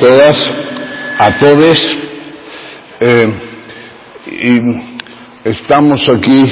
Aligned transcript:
todas, 0.00 0.36
a 1.18 1.38
todos. 1.38 1.96
Eh, 3.00 3.26
y 4.26 5.48
estamos 5.48 6.00
aquí 6.08 6.42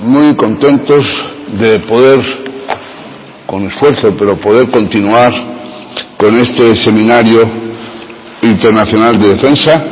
muy 0.00 0.34
contentos 0.36 1.04
de 1.58 1.80
poder, 1.80 2.20
con 3.46 3.66
esfuerzo, 3.66 4.14
pero 4.18 4.36
poder 4.38 4.70
continuar 4.70 5.32
con 6.16 6.34
este 6.36 6.76
seminario 6.76 7.42
internacional 8.42 9.18
de 9.18 9.34
defensa 9.34 9.84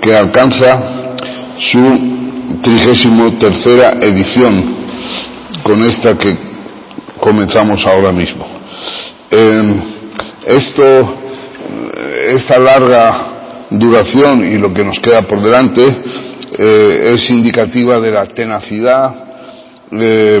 que 0.00 0.14
alcanza 0.14 1.14
su 1.58 2.60
trigésimo 2.62 3.36
tercera 3.38 3.98
edición 4.00 4.76
con 5.62 5.82
esta 5.82 6.16
que 6.18 6.36
comenzamos 7.20 7.84
ahora 7.86 8.12
mismo. 8.12 8.46
Eh, 9.30 9.62
esto, 10.46 11.21
esta 12.28 12.58
larga 12.58 13.68
duración 13.70 14.44
y 14.44 14.58
lo 14.58 14.72
que 14.72 14.84
nos 14.84 14.98
queda 15.00 15.22
por 15.22 15.42
delante 15.42 15.82
eh, 16.58 17.14
es 17.14 17.30
indicativa 17.30 17.98
de 17.98 18.10
la 18.10 18.26
tenacidad 18.26 19.14
eh, 19.90 20.40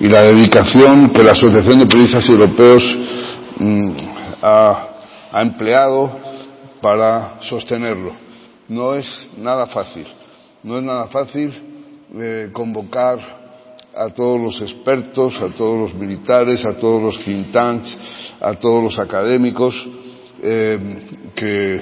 y 0.00 0.08
la 0.08 0.22
dedicación 0.22 1.10
que 1.10 1.22
la 1.22 1.32
Asociación 1.32 1.80
de 1.80 1.86
Periodistas 1.86 2.28
Europeos 2.28 2.82
mm, 3.58 3.90
ha, 4.42 4.88
ha 5.32 5.42
empleado 5.42 6.10
para 6.80 7.40
sostenerlo. 7.40 8.12
No 8.68 8.94
es 8.94 9.06
nada 9.36 9.66
fácil, 9.66 10.06
no 10.62 10.78
es 10.78 10.82
nada 10.82 11.06
fácil 11.08 11.52
eh, 12.14 12.50
convocar 12.52 13.18
a 13.94 14.08
todos 14.10 14.40
los 14.40 14.62
expertos, 14.62 15.36
a 15.40 15.48
todos 15.54 15.78
los 15.90 15.94
militares, 15.94 16.64
a 16.64 16.74
todos 16.74 17.02
los 17.02 17.24
think 17.24 17.52
tanks, 17.52 17.96
a 18.42 18.54
todos 18.54 18.82
los 18.82 18.98
académicos 18.98 19.74
eh, 20.42 20.78
que 21.36 21.80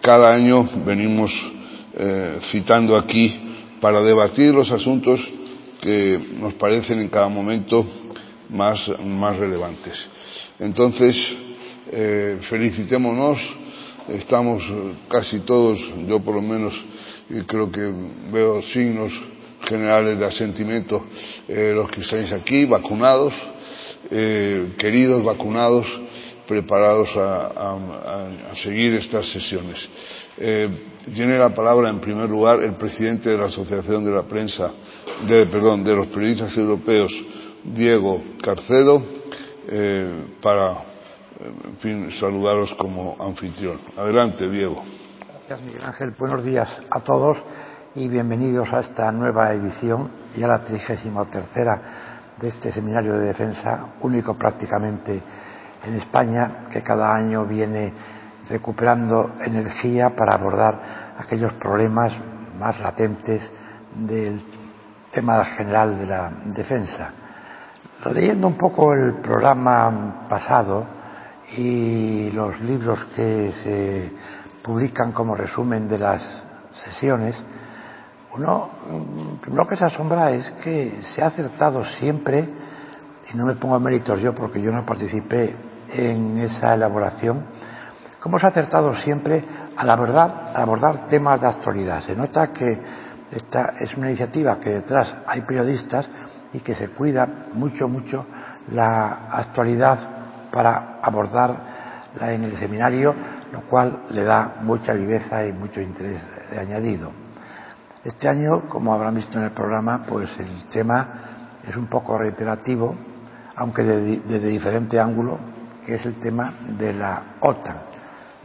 cada 0.00 0.34
año 0.34 0.66
venimos 0.86 1.30
eh, 1.94 2.38
citando 2.50 2.96
aquí 2.96 3.38
para 3.82 4.00
debatir 4.00 4.54
los 4.54 4.70
asuntos 4.70 5.20
que 5.82 6.18
nos 6.40 6.54
parecen 6.54 7.00
en 7.00 7.08
cada 7.08 7.28
momento 7.28 7.86
más, 8.48 8.80
más 9.04 9.36
relevantes. 9.36 9.94
Entonces, 10.58 11.16
eh, 11.92 12.38
felicitémonos, 12.48 13.38
estamos 14.08 14.62
casi 15.08 15.40
todos, 15.40 15.78
yo 16.06 16.20
por 16.20 16.34
lo 16.34 16.42
menos 16.42 16.74
creo 17.46 17.70
que 17.70 17.92
veo 18.32 18.62
signos 18.62 19.12
generales 19.68 20.18
de 20.18 20.24
asentimiento, 20.24 21.04
los 21.48 21.90
que 21.90 22.00
estáis 22.00 22.32
aquí, 22.32 22.64
vacunados, 22.64 23.34
eh, 24.10 24.72
queridos 24.78 25.22
vacunados, 25.24 25.86
preparados 26.46 27.08
a, 27.16 28.54
seguir 28.62 28.94
estas 28.94 29.30
sesiones. 29.30 29.88
Eh, 30.36 30.68
tiene 31.14 31.38
la 31.38 31.54
palabra 31.54 31.90
en 31.90 32.00
primer 32.00 32.28
lugar 32.28 32.62
el 32.62 32.74
presidente 32.74 33.30
de 33.30 33.38
la 33.38 33.46
Asociación 33.46 34.04
de 34.04 34.10
la 34.10 34.22
Prensa, 34.22 34.70
de, 35.28 35.46
perdón, 35.46 35.84
de 35.84 35.94
los 35.94 36.08
periodistas 36.08 36.56
europeos, 36.56 37.12
Diego 37.64 38.22
Carcedo, 38.42 39.02
eh, 39.68 40.24
para 40.42 40.82
fin, 41.80 42.10
saludaros 42.18 42.74
como 42.74 43.16
anfitrión. 43.20 43.80
Adelante, 43.96 44.48
Diego. 44.48 44.82
Gracias, 45.28 45.62
Miguel 45.62 45.84
Ángel. 45.84 46.14
Buenos 46.18 46.44
días 46.44 46.68
a 46.90 47.00
todos 47.00 47.36
y 47.94 48.08
bienvenidos 48.08 48.72
a 48.72 48.80
esta 48.80 49.10
nueva 49.12 49.52
edición 49.52 50.10
y 50.36 50.42
a 50.42 50.48
la 50.48 50.64
trigésima 50.64 51.30
tercera 51.30 52.09
de 52.40 52.48
este 52.48 52.72
seminario 52.72 53.18
de 53.18 53.26
defensa, 53.26 53.86
único 54.00 54.34
prácticamente 54.34 55.20
en 55.84 55.94
España, 55.94 56.66
que 56.70 56.82
cada 56.82 57.14
año 57.14 57.44
viene 57.44 57.92
recuperando 58.48 59.32
energía 59.44 60.10
para 60.10 60.34
abordar 60.34 61.14
aquellos 61.18 61.52
problemas 61.54 62.12
más 62.58 62.80
latentes 62.80 63.42
del 63.94 64.42
tema 65.10 65.44
general 65.44 65.98
de 65.98 66.06
la 66.06 66.30
defensa. 66.46 67.12
Leyendo 68.12 68.46
un 68.46 68.56
poco 68.56 68.94
el 68.94 69.16
programa 69.16 70.26
pasado 70.28 70.86
y 71.56 72.30
los 72.30 72.60
libros 72.60 73.04
que 73.14 73.52
se 73.62 74.12
publican 74.62 75.12
como 75.12 75.34
resumen 75.34 75.88
de 75.88 75.98
las 75.98 76.22
sesiones, 76.84 77.36
uno 78.34 78.70
lo 79.52 79.66
que 79.66 79.76
se 79.76 79.84
asombra 79.84 80.30
es 80.30 80.50
que 80.62 81.00
se 81.02 81.22
ha 81.22 81.26
acertado 81.26 81.84
siempre, 81.84 82.48
y 83.32 83.36
no 83.36 83.46
me 83.46 83.56
pongo 83.56 83.78
méritos 83.80 84.20
yo 84.20 84.34
porque 84.34 84.60
yo 84.60 84.70
no 84.70 84.84
participé 84.84 85.54
en 85.92 86.38
esa 86.38 86.74
elaboración, 86.74 87.44
cómo 88.20 88.38
se 88.38 88.46
ha 88.46 88.50
acertado 88.50 88.94
siempre 88.94 89.44
al 89.76 89.90
abordar, 89.90 90.52
al 90.54 90.62
abordar 90.62 91.08
temas 91.08 91.40
de 91.40 91.48
actualidad. 91.48 92.02
Se 92.02 92.14
nota 92.14 92.48
que 92.48 92.80
esta 93.30 93.74
es 93.80 93.96
una 93.96 94.08
iniciativa 94.08 94.58
que 94.58 94.70
detrás 94.70 95.16
hay 95.26 95.42
periodistas 95.42 96.08
y 96.52 96.60
que 96.60 96.74
se 96.74 96.88
cuida 96.88 97.26
mucho, 97.52 97.88
mucho 97.88 98.26
la 98.72 99.28
actualidad 99.30 99.98
para 100.50 100.98
abordarla 101.00 102.32
en 102.32 102.44
el 102.44 102.56
seminario, 102.58 103.14
lo 103.52 103.62
cual 103.62 104.02
le 104.10 104.24
da 104.24 104.56
mucha 104.62 104.92
viveza 104.92 105.46
y 105.46 105.52
mucho 105.52 105.80
interés 105.80 106.20
añadido. 106.58 107.12
Este 108.02 108.30
año, 108.30 108.62
como 108.66 108.94
habrán 108.94 109.14
visto 109.14 109.36
en 109.36 109.44
el 109.44 109.50
programa, 109.50 110.04
pues 110.08 110.30
el 110.38 110.64
tema 110.68 111.08
es 111.68 111.76
un 111.76 111.86
poco 111.86 112.16
reiterativo, 112.16 112.94
aunque 113.56 113.82
desde 113.82 114.38
de 114.38 114.48
diferente 114.48 114.98
ángulo, 114.98 115.38
que 115.84 115.96
es 115.96 116.06
el 116.06 116.18
tema 116.18 116.54
de 116.78 116.94
la 116.94 117.22
OTAN. 117.40 117.76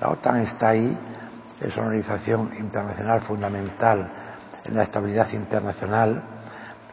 La 0.01 0.09
OTAN 0.09 0.41
está 0.41 0.69
ahí, 0.69 0.97
es 1.61 1.73
una 1.77 1.85
organización 1.85 2.51
internacional 2.59 3.21
fundamental 3.21 4.09
en 4.65 4.75
la 4.75 4.83
estabilidad 4.83 5.31
internacional, 5.31 6.21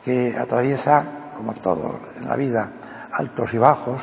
que 0.04 0.38
atraviesa, 0.38 1.32
como 1.36 1.54
todo 1.54 1.98
en 2.16 2.28
la 2.28 2.36
vida, 2.36 2.70
altos 3.12 3.52
y 3.54 3.58
bajos, 3.58 4.00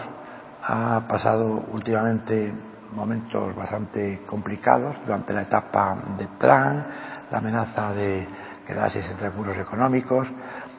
ha 0.63 1.07
pasado 1.07 1.63
últimamente 1.71 2.53
momentos 2.93 3.55
bastante 3.55 4.23
complicados 4.25 4.97
durante 5.05 5.33
la 5.33 5.43
etapa 5.43 5.95
de 6.17 6.27
Trump, 6.37 6.85
la 7.31 7.37
amenaza 7.37 7.93
de 7.93 8.27
quedarse 8.69 9.01
sin 9.01 9.17
recursos 9.17 9.57
económicos 9.57 10.27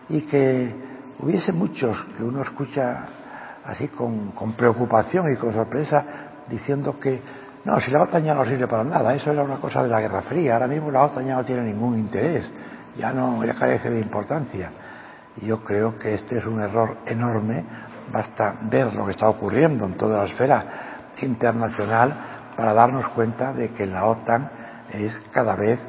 y 0.09 0.23
que 0.23 0.73
hubiese 1.19 1.53
muchos 1.53 2.07
que 2.17 2.23
uno 2.23 2.43
escucha 2.43 3.05
así 3.65 3.89
con, 3.89 4.31
con, 4.31 4.53
preocupación 4.53 5.33
y 5.33 5.37
con 5.37 5.53
sorpresa 5.53 6.05
diciendo 6.49 7.01
que 7.01 7.21
no, 7.65 7.81
si 7.81 7.91
la 7.91 8.03
OTAN 8.03 8.23
ya 8.23 8.33
no 8.33 8.45
sirve 8.45 8.69
para 8.69 8.85
nada, 8.85 9.13
eso 9.13 9.33
era 9.33 9.43
una 9.43 9.57
cosa 9.57 9.83
de 9.83 9.89
la 9.89 10.01
Guerra 10.01 10.23
Fría, 10.23 10.55
ahora 10.55 10.69
mismo 10.69 10.89
la 10.93 11.03
OTAN 11.03 11.27
ya 11.27 11.35
no 11.35 11.45
tiene 11.45 11.63
ningún 11.63 11.99
interés, 11.99 12.49
ya 12.97 13.13
no, 13.13 13.45
ya 13.45 13.55
carece 13.55 13.91
de 13.91 14.01
importancia. 14.01 14.71
Y 15.43 15.47
yo 15.47 15.63
creo 15.65 15.99
que 15.99 16.15
este 16.15 16.39
es 16.39 16.47
un 16.47 16.63
error 16.63 16.99
enorme, 17.07 17.65
basta 18.13 18.55
ver 18.71 18.95
lo 18.95 19.05
que 19.05 19.11
está 19.11 19.29
ocurriendo 19.29 19.85
en 19.85 19.97
toda 19.97 20.19
la 20.19 20.25
esfera 20.25 20.65
internacional 21.21 22.15
para 22.57 22.73
darnos 22.73 23.09
cuenta 23.09 23.53
de 23.53 23.71
que 23.73 23.85
la 23.85 24.07
OTAN 24.07 24.49
es 24.93 25.13
cada 25.33 25.57
vez 25.57 25.81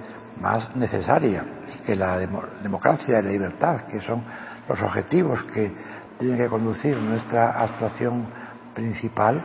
más 0.41 0.75
necesaria 0.75 1.44
que 1.85 1.96
la 1.96 2.18
democracia 2.18 3.19
y 3.19 3.24
la 3.24 3.29
libertad, 3.29 3.81
que 3.85 4.02
son 4.02 4.24
los 4.68 4.81
objetivos 4.81 5.44
que 5.53 5.72
tienen 6.19 6.38
que 6.38 6.47
conducir 6.47 6.97
nuestra 6.97 7.52
actuación 7.52 8.28
principal, 8.74 9.44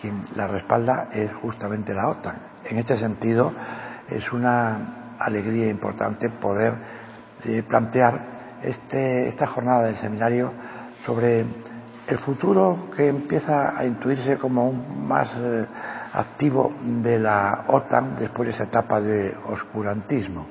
quien 0.00 0.24
la 0.34 0.48
respalda 0.48 1.08
es 1.12 1.32
justamente 1.34 1.94
la 1.94 2.08
OTAN. 2.08 2.36
En 2.64 2.78
este 2.78 2.96
sentido, 2.96 3.52
es 4.08 4.32
una 4.32 5.16
alegría 5.18 5.68
importante 5.68 6.28
poder 6.40 6.74
eh, 7.44 7.62
plantear 7.68 8.58
este, 8.62 9.28
esta 9.28 9.46
jornada 9.46 9.84
del 9.84 9.96
seminario 9.96 10.52
sobre 11.04 11.44
el 12.06 12.18
futuro 12.18 12.90
que 12.96 13.08
empieza 13.08 13.76
a 13.76 13.84
intuirse 13.84 14.36
como 14.38 14.68
un 14.68 15.06
más 15.06 15.28
eh, 15.36 15.66
activo 16.12 16.74
de 16.82 17.18
la 17.18 17.64
OTAN 17.68 18.16
después 18.16 18.48
de 18.48 18.54
esa 18.54 18.64
etapa 18.64 19.00
de 19.00 19.34
oscurantismo. 19.46 20.46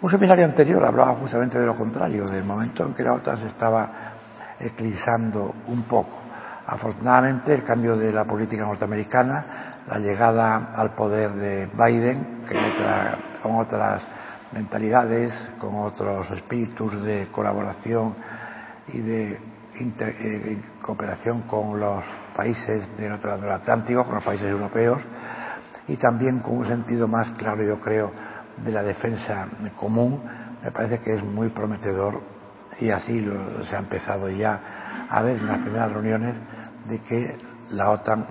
Un 0.00 0.10
seminario 0.10 0.44
anterior 0.44 0.84
hablaba 0.84 1.14
justamente 1.16 1.58
de 1.58 1.66
lo 1.66 1.76
contrario, 1.76 2.26
del 2.26 2.44
momento 2.44 2.84
en 2.84 2.94
que 2.94 3.02
la 3.02 3.14
OTAN 3.14 3.38
se 3.38 3.46
estaba 3.46 3.90
eclipsando 4.58 5.54
un 5.68 5.82
poco. 5.82 6.18
Afortunadamente, 6.66 7.54
el 7.54 7.62
cambio 7.62 7.96
de 7.96 8.12
la 8.12 8.24
política 8.24 8.64
norteamericana, 8.64 9.84
la 9.86 9.98
llegada 9.98 10.72
al 10.74 10.94
poder 10.94 11.32
de 11.32 11.66
Biden, 11.66 12.44
que 12.48 12.56
con 13.42 13.56
otras 13.56 14.02
mentalidades, 14.52 15.32
con 15.60 15.76
otros 15.76 16.30
espíritus 16.32 17.02
de 17.02 17.28
colaboración 17.30 18.14
y 18.88 18.98
de 18.98 19.40
inter, 19.78 20.14
eh, 20.20 20.60
cooperación 20.82 21.42
con 21.42 21.78
los 21.78 22.02
países 22.36 22.96
del 22.96 23.12
otro 23.12 23.30
lado 23.30 23.42
del 23.42 23.52
Atlántico, 23.52 24.04
con 24.04 24.16
los 24.16 24.24
países 24.24 24.48
europeos, 24.48 25.02
y 25.88 25.96
también 25.96 26.40
con 26.40 26.58
un 26.58 26.66
sentido 26.66 27.08
más 27.08 27.30
claro, 27.30 27.64
yo 27.64 27.80
creo, 27.80 28.12
de 28.58 28.72
la 28.72 28.82
defensa 28.82 29.46
común, 29.76 30.22
me 30.62 30.70
parece 30.70 31.00
que 31.00 31.14
es 31.14 31.22
muy 31.22 31.48
prometedor 31.50 32.20
y 32.80 32.90
así 32.90 33.26
se 33.68 33.76
ha 33.76 33.78
empezado 33.78 34.28
ya 34.28 35.06
a 35.08 35.22
ver 35.22 35.38
en 35.38 35.46
las 35.46 35.58
primeras 35.58 35.92
reuniones 35.92 36.36
de 36.88 37.00
que 37.00 37.38
la 37.70 37.90
OTAN 37.90 38.26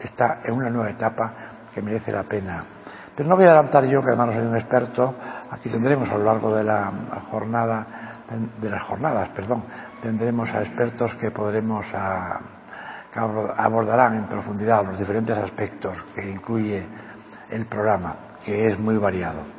está 0.00 0.40
en 0.44 0.54
una 0.54 0.70
nueva 0.70 0.90
etapa 0.90 1.34
que 1.74 1.82
merece 1.82 2.12
la 2.12 2.24
pena. 2.24 2.64
Pero 3.16 3.28
no 3.28 3.36
voy 3.36 3.44
a 3.46 3.48
adelantar 3.48 3.84
yo, 3.84 4.00
que 4.00 4.08
además 4.08 4.28
no 4.28 4.32
soy 4.34 4.46
un 4.46 4.56
experto, 4.56 5.14
aquí 5.50 5.68
tendremos 5.68 6.08
a 6.10 6.18
lo 6.18 6.24
largo 6.24 6.54
de 6.54 6.64
la 6.64 6.90
jornada, 7.30 7.86
de 8.60 8.70
las 8.70 8.82
jornadas, 8.84 9.30
perdón, 9.30 9.64
tendremos 10.02 10.48
a 10.50 10.62
expertos 10.62 11.14
que 11.16 11.30
podremos 11.30 11.86
a, 11.94 12.57
que 13.12 13.18
abordarán 13.18 14.16
en 14.16 14.24
profundidad 14.26 14.84
los 14.84 14.98
diferentes 14.98 15.36
aspectos 15.36 15.96
que 16.14 16.28
incluye 16.28 16.86
el 17.50 17.66
programa, 17.66 18.16
que 18.44 18.68
es 18.68 18.78
muy 18.78 18.96
variado. 18.96 19.58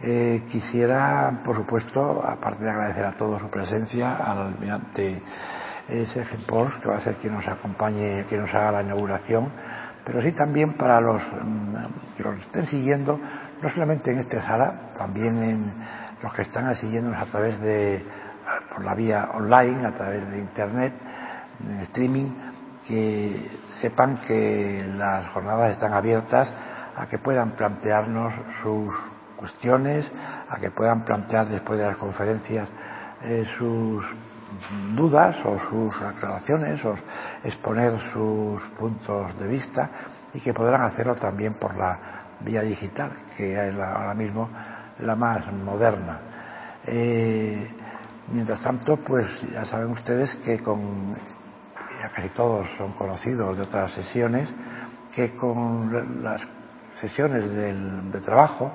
Eh, 0.00 0.44
quisiera, 0.50 1.40
por 1.44 1.56
supuesto, 1.56 2.22
aparte 2.22 2.64
de 2.64 2.70
agradecer 2.70 3.04
a 3.04 3.16
todos 3.16 3.40
su 3.40 3.48
presencia, 3.48 4.16
al 4.16 4.38
almirante 4.38 5.22
S.G. 5.88 6.46
Post, 6.46 6.82
que 6.82 6.88
va 6.88 6.96
a 6.96 7.00
ser 7.00 7.14
quien 7.16 7.34
nos 7.34 7.46
acompañe, 7.46 8.24
quien 8.28 8.42
nos 8.42 8.54
haga 8.54 8.72
la 8.72 8.82
inauguración, 8.82 9.50
pero 10.04 10.20
sí 10.20 10.32
también 10.32 10.74
para 10.74 11.00
los 11.00 11.22
mm, 11.22 12.16
que 12.16 12.22
los 12.22 12.40
estén 12.40 12.66
siguiendo, 12.66 13.18
no 13.62 13.70
solamente 13.70 14.12
en 14.12 14.18
esta 14.18 14.42
sala, 14.42 14.92
también 14.96 15.38
en 15.38 15.72
los 16.22 16.32
que 16.34 16.42
están 16.42 16.74
siguiéndonos 16.74 17.20
a 17.20 17.26
través 17.26 17.60
de, 17.60 18.04
por 18.74 18.84
la 18.84 18.94
vía 18.94 19.30
online, 19.34 19.86
a 19.86 19.92
través 19.92 20.28
de 20.30 20.38
Internet, 20.38 20.92
en 21.66 21.80
streaming, 21.80 22.30
que 22.86 23.50
sepan 23.80 24.18
que 24.18 24.84
las 24.96 25.28
jornadas 25.28 25.72
están 25.72 25.92
abiertas 25.92 26.52
a 26.96 27.06
que 27.06 27.18
puedan 27.18 27.52
plantearnos 27.52 28.32
sus 28.62 28.94
cuestiones, 29.36 30.10
a 30.48 30.58
que 30.58 30.70
puedan 30.70 31.04
plantear 31.04 31.46
después 31.46 31.78
de 31.78 31.86
las 31.86 31.96
conferencias 31.96 32.68
eh, 33.22 33.44
sus 33.58 34.04
dudas 34.94 35.36
o 35.44 35.58
sus 35.58 36.00
aclaraciones 36.00 36.82
o 36.84 36.94
exponer 37.44 37.98
sus 38.12 38.62
puntos 38.78 39.38
de 39.38 39.46
vista 39.46 39.90
y 40.32 40.40
que 40.40 40.54
podrán 40.54 40.82
hacerlo 40.82 41.16
también 41.16 41.54
por 41.54 41.76
la 41.76 41.98
vía 42.40 42.62
digital, 42.62 43.12
que 43.36 43.68
es 43.68 43.74
ahora 43.76 44.14
mismo 44.14 44.48
la 45.00 45.16
más 45.16 45.52
moderna. 45.52 46.20
Eh, 46.86 47.68
mientras 48.28 48.60
tanto, 48.60 48.96
pues 48.98 49.26
ya 49.52 49.64
saben 49.64 49.90
ustedes 49.90 50.34
que 50.36 50.60
con 50.60 51.14
ya 52.00 52.10
casi 52.10 52.28
todos 52.30 52.66
son 52.76 52.92
conocidos 52.92 53.56
de 53.56 53.62
otras 53.62 53.92
sesiones, 53.92 54.48
que 55.14 55.36
con 55.36 56.22
las 56.22 56.42
sesiones 57.00 57.50
de 58.12 58.20
trabajo 58.20 58.70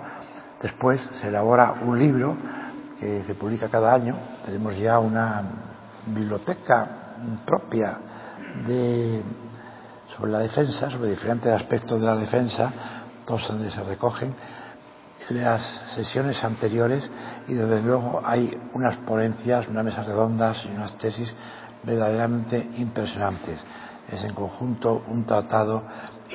después 0.61 1.01
se 1.19 1.27
elabora 1.27 1.73
un 1.81 1.97
libro 1.97 2.35
que 2.99 3.23
se 3.25 3.33
publica 3.35 3.69
cada 3.69 3.93
año. 3.93 4.15
Tenemos 4.45 4.77
ya 4.77 4.99
una 4.99 5.43
biblioteca 6.07 6.87
propia 7.45 7.97
de, 8.65 9.21
sobre 10.15 10.31
la 10.31 10.39
defensa, 10.39 10.89
sobre 10.89 11.09
diferentes 11.09 11.51
aspectos 11.51 11.99
de 11.99 12.07
la 12.07 12.15
defensa, 12.15 12.71
todos 13.25 13.47
donde 13.47 13.71
se 13.71 13.83
recogen 13.83 14.33
las 15.29 15.61
sesiones 15.95 16.43
anteriores 16.43 17.09
y 17.47 17.53
desde 17.53 17.81
luego 17.81 18.21
hay 18.23 18.57
unas 18.73 18.97
ponencias, 18.97 19.67
unas 19.67 19.85
mesas 19.85 20.05
redondas 20.05 20.65
y 20.65 20.75
unas 20.75 20.97
tesis 20.97 21.33
verdaderamente 21.83 22.69
impresionantes. 22.77 23.59
Es 24.11 24.23
en 24.23 24.33
conjunto 24.33 25.03
un 25.07 25.25
tratado 25.25 25.83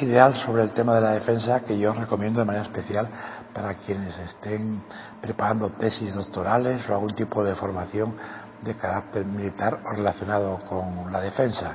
ideal 0.01 0.35
sobre 0.35 0.63
el 0.63 0.73
tema 0.73 0.95
de 0.95 1.01
la 1.01 1.13
defensa 1.13 1.61
que 1.61 1.79
yo 1.79 1.93
recomiendo 1.93 2.41
de 2.41 2.47
manera 2.47 2.65
especial 2.65 3.09
para 3.53 3.75
quienes 3.75 4.17
estén 4.19 4.83
preparando 5.21 5.71
tesis 5.71 6.15
doctorales 6.15 6.89
o 6.89 6.95
algún 6.95 7.15
tipo 7.15 7.43
de 7.45 7.55
formación 7.55 8.15
de 8.63 8.75
carácter 8.77 9.27
militar 9.27 9.81
o 9.85 9.95
relacionado 9.95 10.59
con 10.69 11.13
la 11.13 11.21
defensa. 11.21 11.75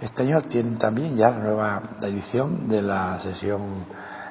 Este 0.00 0.22
año 0.22 0.42
tienen 0.42 0.78
también 0.78 1.16
ya 1.16 1.30
la 1.30 1.38
nueva 1.38 1.82
edición 2.02 2.68
de 2.68 2.82
la 2.82 3.20
sesión 3.20 3.86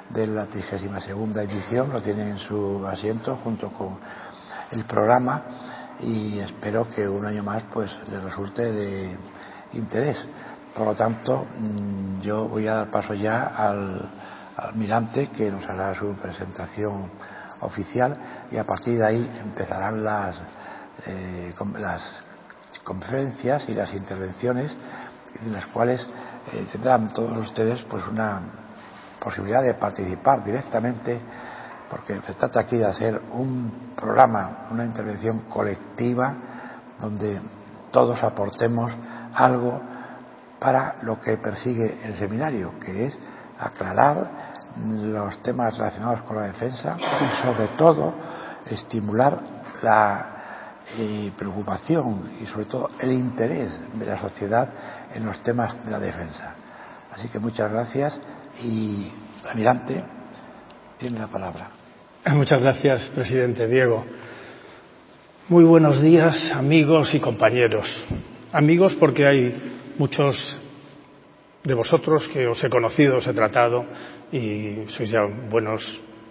de 0.09 0.27
la 0.27 0.45
32 0.47 1.35
edición, 1.37 1.89
lo 1.91 2.01
tienen 2.01 2.27
en 2.29 2.39
su 2.39 2.85
asiento 2.85 3.37
junto 3.37 3.71
con 3.71 3.97
el 4.71 4.83
programa 4.85 5.43
y 6.03 6.39
espero 6.39 6.89
que 6.89 7.07
un 7.07 7.25
año 7.25 7.43
más 7.43 7.63
pues 7.73 7.91
les 8.09 8.23
resulte 8.23 8.71
de 8.71 9.17
interés. 9.73 10.17
Por 10.75 10.85
lo 10.85 10.95
tanto, 10.95 11.45
mm, 11.57 12.21
yo 12.21 12.47
voy 12.47 12.67
a 12.67 12.75
dar 12.75 12.91
paso 12.91 13.13
ya 13.13 13.47
al 13.47 14.09
almirante 14.55 15.27
que 15.29 15.51
nos 15.51 15.67
hará 15.69 15.93
su 15.93 16.13
presentación 16.15 17.11
oficial 17.61 18.47
y 18.51 18.57
a 18.57 18.63
partir 18.63 18.97
de 18.97 19.05
ahí 19.05 19.31
empezarán 19.43 20.03
las 20.03 20.35
eh, 21.05 21.53
las 21.77 22.03
conferencias 22.83 23.67
y 23.69 23.73
las 23.73 23.93
intervenciones 23.93 24.75
en 25.41 25.53
las 25.53 25.65
cuales 25.67 26.05
eh, 26.51 26.67
tendrán 26.71 27.13
todos 27.13 27.37
ustedes 27.37 27.83
pues 27.83 28.05
una 28.07 28.41
posibilidad 29.19 29.63
de 29.63 29.75
participar 29.75 30.43
directamente 30.43 31.19
porque 31.91 32.21
se 32.25 32.33
trata 32.35 32.61
aquí 32.61 32.77
de 32.77 32.85
hacer 32.85 33.21
un 33.33 33.91
programa, 33.97 34.69
una 34.71 34.85
intervención 34.85 35.41
colectiva 35.49 36.33
donde 37.01 37.41
todos 37.91 38.23
aportemos 38.23 38.93
algo 39.33 39.81
para 40.57 40.95
lo 41.01 41.19
que 41.19 41.37
persigue 41.37 41.99
el 42.05 42.15
seminario, 42.15 42.79
que 42.79 43.07
es 43.07 43.17
aclarar 43.59 44.31
los 44.77 45.43
temas 45.43 45.77
relacionados 45.77 46.21
con 46.21 46.37
la 46.37 46.43
defensa 46.43 46.95
y 46.97 47.45
sobre 47.45 47.67
todo 47.77 48.13
estimular 48.65 49.37
la 49.81 50.27
y 50.97 51.29
preocupación 51.31 52.31
y 52.41 52.45
sobre 52.45 52.65
todo 52.65 52.89
el 52.99 53.11
interés 53.11 53.71
de 53.93 54.05
la 54.05 54.17
sociedad 54.17 54.69
en 55.13 55.25
los 55.25 55.41
temas 55.43 55.83
de 55.85 55.91
la 55.91 55.99
defensa. 55.99 56.53
Así 57.13 57.27
que 57.27 57.39
muchas 57.39 57.71
gracias 57.71 58.19
y 58.61 59.11
Almirante 59.45 60.03
tiene 60.97 61.19
la 61.19 61.27
palabra. 61.27 61.80
Muchas 62.35 62.61
gracias, 62.61 63.09
presidente 63.15 63.67
Diego. 63.67 64.05
Muy 65.49 65.63
buenos 65.63 66.01
días, 66.01 66.51
amigos 66.53 67.13
y 67.15 67.19
compañeros. 67.19 67.87
Amigos 68.51 68.95
porque 68.99 69.25
hay 69.25 69.55
muchos 69.97 70.59
de 71.63 71.73
vosotros 71.73 72.27
que 72.27 72.45
os 72.45 72.63
he 72.63 72.69
conocido, 72.69 73.17
os 73.17 73.27
he 73.27 73.33
tratado 73.33 73.85
y 74.31 74.85
sois 74.89 75.09
ya 75.09 75.21
buenos 75.49 75.81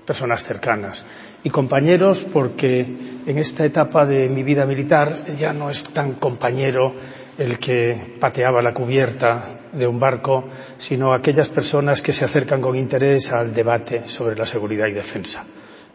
personas 0.07 0.45
cercanas. 0.45 1.05
Y 1.43 1.51
compañeros, 1.51 2.25
porque 2.33 2.81
en 3.27 3.39
esta 3.39 3.65
etapa 3.65 4.07
de 4.07 4.29
mi 4.29 4.45
vida 4.45 4.67
militar 4.67 5.35
ya 5.37 5.53
no 5.53 5.71
es 5.71 5.83
tan 5.93 6.15
compañero 6.15 6.95
el 7.37 7.59
que 7.59 8.17
pateaba 8.21 8.63
la 8.63 8.73
cubierta 8.73 9.61
de 9.73 9.87
un 9.87 9.99
barco, 9.99 10.45
sino 10.79 11.13
aquellas 11.13 11.49
personas 11.49 12.01
que 12.01 12.13
se 12.13 12.25
acercan 12.25 12.61
con 12.61 12.77
interés 12.77 13.31
al 13.33 13.53
debate 13.53 14.07
sobre 14.09 14.37
la 14.37 14.47
seguridad 14.47 14.87
y 14.87 14.93
defensa. 14.93 15.45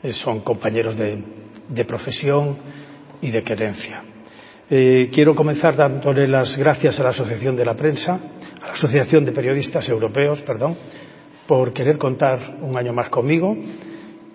Eh, 0.06 0.14
son 0.14 0.42
compañeros 0.42 0.96
de, 0.96 1.86
profesión 1.86 2.58
y 3.22 3.32
de 3.32 3.42
querencia. 3.42 4.04
Eh, 4.70 5.10
quiero 5.12 5.34
comenzar 5.34 5.76
dándole 5.76 6.28
las 6.28 6.56
gracias 6.58 7.00
a 7.00 7.04
la 7.04 7.10
Asociación 7.10 7.56
de 7.56 7.66
la 7.66 7.74
Prensa, 7.74 8.20
a 8.62 8.68
la 8.68 8.74
Asociación 8.74 9.26
de 9.26 9.32
Periodistas 9.32 9.90
Europeos, 9.90 10.44
perdón, 10.44 10.78
por 11.48 11.74
querer 11.74 11.98
contar 11.98 12.58
un 12.62 12.78
año 12.78 12.94
más 12.94 13.10
conmigo 13.10 13.58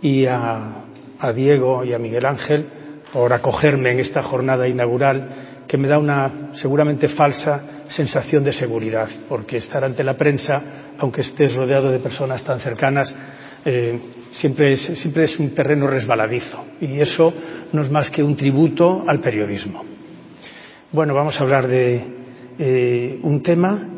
y 0.02 0.26
a, 0.26 0.86
a 1.20 1.32
Diego 1.32 1.84
y 1.84 1.92
a 1.92 1.98
Miguel 2.00 2.26
Ángel 2.26 2.66
por 3.12 3.32
acogerme 3.32 3.92
en 3.92 4.00
esta 4.00 4.24
jornada 4.24 4.66
inaugural 4.66 5.64
que 5.68 5.78
me 5.78 5.86
da 5.86 5.98
una 5.98 6.50
seguramente 6.54 7.06
falsa 7.08 7.84
sensación 7.86 8.42
de 8.42 8.52
seguridad, 8.52 9.08
porque 9.28 9.58
estar 9.58 9.84
ante 9.84 10.02
la 10.02 10.14
prensa, 10.14 10.60
aunque 10.98 11.20
estés 11.20 11.54
rodeado 11.54 11.92
de 11.92 12.00
personas 12.00 12.42
tan 12.42 12.58
cercanas, 12.58 13.14
eh, 13.64 14.00
siempre, 14.30 14.74
es, 14.74 14.82
siempre 15.00 15.24
es 15.24 15.38
un 15.38 15.54
terreno 15.54 15.86
resbaladizo 15.86 16.64
y 16.80 17.00
eso 17.00 17.32
no 17.72 17.82
es 17.82 17.90
más 17.90 18.10
que 18.10 18.22
un 18.22 18.36
tributo 18.36 19.04
al 19.06 19.20
periodismo. 19.20 19.84
Bueno, 20.92 21.14
vamos 21.14 21.38
a 21.38 21.44
hablar 21.44 21.68
de 21.68 22.02
eh, 22.58 23.20
un 23.22 23.42
tema, 23.42 23.88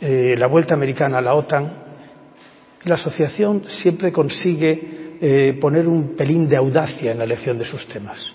eh, 0.00 0.34
la 0.36 0.48
vuelta 0.48 0.74
americana 0.74 1.18
a 1.18 1.20
la 1.20 1.34
OTAN. 1.34 1.72
La 2.84 2.96
asociación 2.96 3.62
siempre 3.68 4.10
consigue 4.10 5.16
eh, 5.20 5.58
poner 5.60 5.86
un 5.86 6.16
pelín 6.16 6.48
de 6.48 6.56
audacia 6.56 7.12
en 7.12 7.18
la 7.18 7.24
elección 7.24 7.56
de 7.56 7.64
sus 7.64 7.86
temas. 7.86 8.34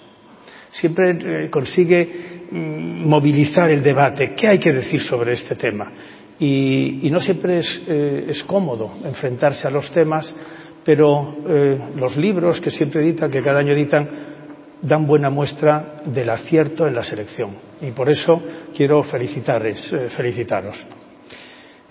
Siempre 0.72 1.50
consigue 1.50 2.48
mm, 2.50 3.08
movilizar 3.08 3.70
el 3.70 3.84
debate. 3.84 4.34
¿Qué 4.36 4.48
hay 4.48 4.58
que 4.58 4.72
decir 4.72 5.02
sobre 5.02 5.34
este 5.34 5.56
tema? 5.56 5.92
Y, 6.40 7.06
y 7.06 7.10
no 7.12 7.20
siempre 7.20 7.60
es, 7.60 7.82
es, 7.88 8.44
cómodo 8.44 8.94
enfrentarse 9.06 9.68
a 9.68 9.72
los 9.72 9.92
temas, 9.92 10.34
pero 10.86 11.36
eh, 11.48 11.80
los 11.98 12.16
libros 12.16 12.62
que 12.62 12.70
siempre 12.70 13.04
editan, 13.04 13.32
que 13.32 13.42
cada 13.42 13.60
año 13.60 13.74
editan, 13.74 14.08
dan 14.82 15.08
buena 15.08 15.32
muestra 15.32 16.04
del 16.06 16.30
acierto 16.30 16.86
en 16.86 16.94
la 16.94 17.04
selección. 17.04 17.58
Y 17.82 17.90
por 17.92 18.08
eso 18.08 18.42
quiero 18.76 19.02
felicitaros. 19.04 19.92
Eh, 19.92 20.10
felicitaros. 20.16 20.86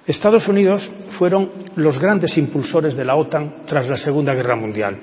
Estados 0.06 0.46
Unidos 0.48 0.88
fueron 1.18 1.50
los 1.76 1.98
grandes 1.98 2.36
impulsores 2.38 2.94
de 2.94 3.04
la 3.04 3.16
OTAN 3.16 3.64
tras 3.66 3.88
la 3.88 3.96
Segunda 3.96 4.32
Guerra 4.32 4.54
Mundial, 4.54 4.96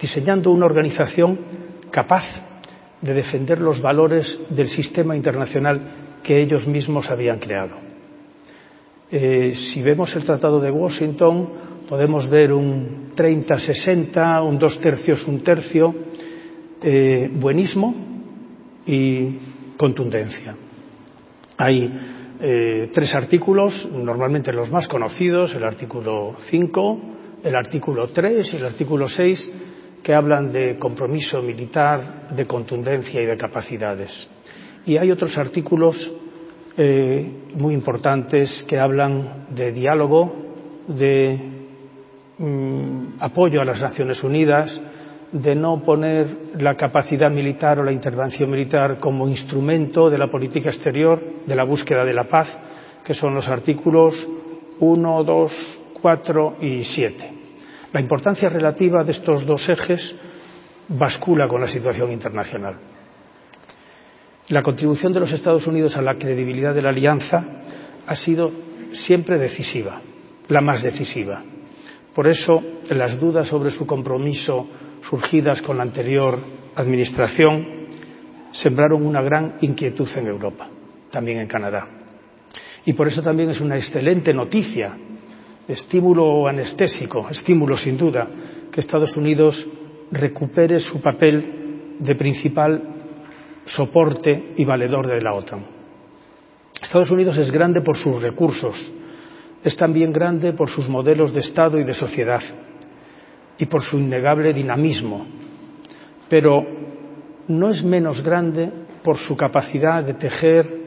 diseñando 0.00 0.50
una 0.50 0.66
organización 0.66 1.38
capaz 1.90 2.24
de 3.02 3.12
defender 3.12 3.60
los 3.60 3.82
valores 3.82 4.40
del 4.48 4.68
sistema 4.68 5.14
internacional 5.14 5.80
que 6.22 6.40
ellos 6.40 6.66
mismos 6.66 7.10
habían 7.10 7.38
creado. 7.38 7.76
Eh, 9.10 9.52
si 9.54 9.82
vemos 9.82 10.14
el 10.16 10.24
Tratado 10.24 10.58
de 10.58 10.70
Washington 10.70 11.75
podemos 11.88 12.28
ver 12.28 12.52
un 12.52 13.12
30-60, 13.16 14.46
un 14.46 14.58
dos 14.58 14.78
tercios, 14.80 15.26
un 15.26 15.40
tercio, 15.40 15.94
eh, 16.82 17.30
buenismo 17.32 17.94
y 18.86 19.38
contundencia. 19.76 20.56
Hay 21.56 21.90
eh, 22.40 22.90
tres 22.92 23.14
artículos, 23.14 23.88
normalmente 23.90 24.52
los 24.52 24.70
más 24.70 24.88
conocidos, 24.88 25.54
el 25.54 25.64
artículo 25.64 26.34
5, 26.50 27.00
el 27.44 27.56
artículo 27.56 28.08
3 28.08 28.52
y 28.52 28.56
el 28.56 28.66
artículo 28.66 29.08
6, 29.08 29.50
que 30.02 30.14
hablan 30.14 30.52
de 30.52 30.78
compromiso 30.78 31.40
militar, 31.40 32.28
de 32.30 32.46
contundencia 32.46 33.20
y 33.20 33.26
de 33.26 33.36
capacidades. 33.36 34.28
Y 34.84 34.98
hay 34.98 35.10
otros 35.10 35.36
artículos 35.38 35.96
eh, 36.76 37.26
muy 37.54 37.74
importantes 37.74 38.64
que 38.68 38.78
hablan 38.78 39.46
de 39.50 39.72
diálogo, 39.72 40.32
de 40.88 41.55
mm, 42.38 43.20
apoyo 43.20 43.60
a 43.60 43.64
las 43.64 43.80
Naciones 43.80 44.22
Unidas, 44.22 44.80
de 45.32 45.54
no 45.54 45.82
poner 45.82 46.52
la 46.58 46.74
capacidad 46.74 47.30
militar 47.30 47.78
o 47.78 47.84
la 47.84 47.92
intervención 47.92 48.50
militar 48.50 48.98
como 48.98 49.28
instrumento 49.28 50.08
de 50.08 50.18
la 50.18 50.30
política 50.30 50.70
exterior, 50.70 51.20
de 51.44 51.54
la 51.54 51.64
búsqueda 51.64 52.04
de 52.04 52.14
la 52.14 52.24
paz, 52.24 52.48
que 53.04 53.14
son 53.14 53.34
los 53.34 53.48
artículos 53.48 54.26
1, 54.78 55.24
2, 55.24 55.80
4 56.00 56.56
y 56.60 56.84
7. 56.84 57.32
La 57.92 58.00
importancia 58.00 58.48
relativa 58.48 59.02
de 59.02 59.12
estos 59.12 59.44
dos 59.44 59.68
ejes 59.68 60.14
bascula 60.88 61.48
con 61.48 61.60
la 61.60 61.68
situación 61.68 62.12
internacional. 62.12 62.76
La 64.48 64.62
contribución 64.62 65.12
de 65.12 65.20
los 65.20 65.32
Estados 65.32 65.66
Unidos 65.66 65.96
a 65.96 66.02
la 66.02 66.14
credibilidad 66.14 66.74
de 66.74 66.82
la 66.82 66.90
alianza 66.90 67.44
ha 68.06 68.16
sido 68.16 68.52
siempre 68.92 69.38
decisiva, 69.38 70.00
la 70.48 70.60
más 70.60 70.82
decisiva. 70.82 71.42
Por 72.16 72.26
eso, 72.28 72.62
las 72.88 73.20
dudas 73.20 73.46
sobre 73.46 73.70
su 73.70 73.86
compromiso 73.86 74.66
surgidas 75.02 75.60
con 75.60 75.76
la 75.76 75.82
anterior 75.82 76.38
administración 76.74 77.88
sembraron 78.52 79.04
una 79.04 79.20
gran 79.20 79.58
inquietud 79.60 80.08
en 80.16 80.26
Europa, 80.28 80.66
también 81.10 81.40
en 81.40 81.46
Canadá. 81.46 81.86
Y 82.86 82.94
por 82.94 83.06
eso 83.06 83.20
también 83.20 83.50
es 83.50 83.60
una 83.60 83.76
excelente 83.76 84.32
noticia, 84.32 84.96
estímulo 85.68 86.48
anestésico, 86.48 87.28
estímulo 87.28 87.76
sin 87.76 87.98
duda, 87.98 88.26
que 88.72 88.80
Estados 88.80 89.14
Unidos 89.14 89.68
recupere 90.10 90.80
su 90.80 91.02
papel 91.02 91.98
de 91.98 92.14
principal 92.14 92.82
soporte 93.66 94.54
y 94.56 94.64
valedor 94.64 95.06
de 95.06 95.20
la 95.20 95.34
OTAN. 95.34 95.66
Estados 96.80 97.10
Unidos 97.10 97.36
es 97.36 97.50
grande 97.50 97.82
por 97.82 97.94
sus 97.94 98.22
recursos, 98.22 98.90
es 99.66 99.76
también 99.76 100.12
grande 100.12 100.52
por 100.52 100.70
sus 100.70 100.88
modelos 100.88 101.32
de 101.32 101.40
Estado 101.40 101.80
y 101.80 101.82
de 101.82 101.92
sociedad 101.92 102.40
y 103.58 103.66
por 103.66 103.82
su 103.82 103.98
innegable 103.98 104.52
dinamismo, 104.52 105.26
pero 106.28 106.64
no 107.48 107.70
es 107.70 107.82
menos 107.82 108.22
grande 108.22 108.70
por 109.02 109.16
su 109.18 109.36
capacidad 109.36 110.04
de 110.04 110.14
tejer 110.14 110.82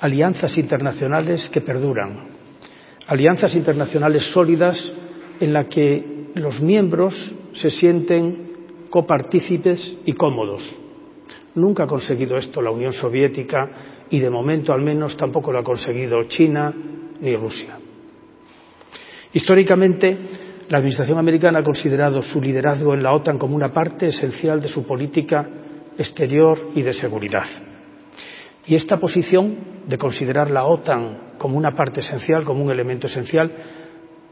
alianzas 0.00 0.56
internacionales 0.56 1.50
que 1.50 1.60
perduran, 1.60 2.28
alianzas 3.08 3.54
internacionales 3.56 4.32
sólidas 4.32 4.94
en 5.38 5.52
las 5.52 5.66
que 5.66 6.30
los 6.34 6.62
miembros 6.62 7.34
se 7.52 7.68
sienten 7.68 8.86
copartícipes 8.88 9.98
y 10.06 10.14
cómodos. 10.14 10.80
Nunca 11.56 11.84
ha 11.84 11.86
conseguido 11.86 12.38
esto 12.38 12.62
la 12.62 12.70
Unión 12.70 12.94
Soviética 12.94 14.06
y 14.08 14.18
de 14.18 14.30
momento 14.30 14.72
al 14.72 14.80
menos 14.80 15.14
tampoco 15.14 15.52
lo 15.52 15.58
ha 15.58 15.62
conseguido 15.62 16.24
China 16.24 16.74
ni 17.22 17.34
Rusia. 17.36 17.78
Históricamente, 19.32 20.18
la 20.68 20.78
Administración 20.78 21.18
americana 21.18 21.60
ha 21.60 21.64
considerado 21.64 22.20
su 22.20 22.40
liderazgo 22.40 22.94
en 22.94 23.02
la 23.02 23.12
OTAN 23.12 23.38
como 23.38 23.56
una 23.56 23.72
parte 23.72 24.06
esencial 24.06 24.60
de 24.60 24.68
su 24.68 24.84
política 24.86 25.48
exterior 25.96 26.70
y 26.74 26.82
de 26.82 26.92
seguridad. 26.92 27.46
Y 28.66 28.74
esta 28.74 28.98
posición 28.98 29.56
de 29.86 29.98
considerar 29.98 30.50
la 30.50 30.64
OTAN 30.64 31.32
como 31.38 31.56
una 31.56 31.72
parte 31.72 32.00
esencial, 32.00 32.44
como 32.44 32.62
un 32.64 32.70
elemento 32.70 33.06
esencial, 33.06 33.50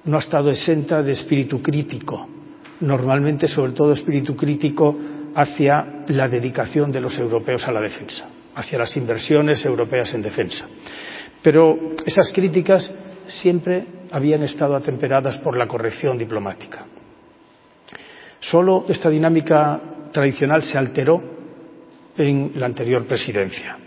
no 0.05 0.17
ha 0.17 0.21
estado 0.21 0.51
exenta 0.51 1.03
de 1.03 1.13
espíritu 1.13 1.63
crítico, 1.63 2.29
normalmente 2.81 3.49
sobre 3.49 3.73
todo 3.73 3.93
espíritu 3.93 4.37
crítico 4.37 4.97
hacia 5.35 6.05
la 6.09 6.29
dedicación 6.29 6.91
de 6.91 7.01
los 7.01 7.19
europeos 7.19 7.67
a 7.67 7.73
la 7.73 7.81
defensa, 7.81 8.29
hacia 8.55 8.79
las 8.79 8.97
inversiones 8.97 9.65
europeas 9.65 10.15
en 10.15 10.23
defensa. 10.23 10.67
Pero 11.43 11.95
esas 12.05 12.33
críticas 12.33 12.91
siempre 13.27 13.87
habían 14.11 14.43
estado 14.43 14.77
atemperadas 14.77 15.39
por 15.39 15.57
la 15.57 15.67
corrección 15.67 16.19
diplomática. 16.19 16.87
Solo 18.41 18.85
esta 18.89 19.09
dinámica 19.09 19.81
tradicional 20.13 20.63
se 20.63 20.79
alteró 20.79 21.23
en 22.17 22.53
la 22.55 22.67
anterior 22.67 23.07
presidencia, 23.07 23.79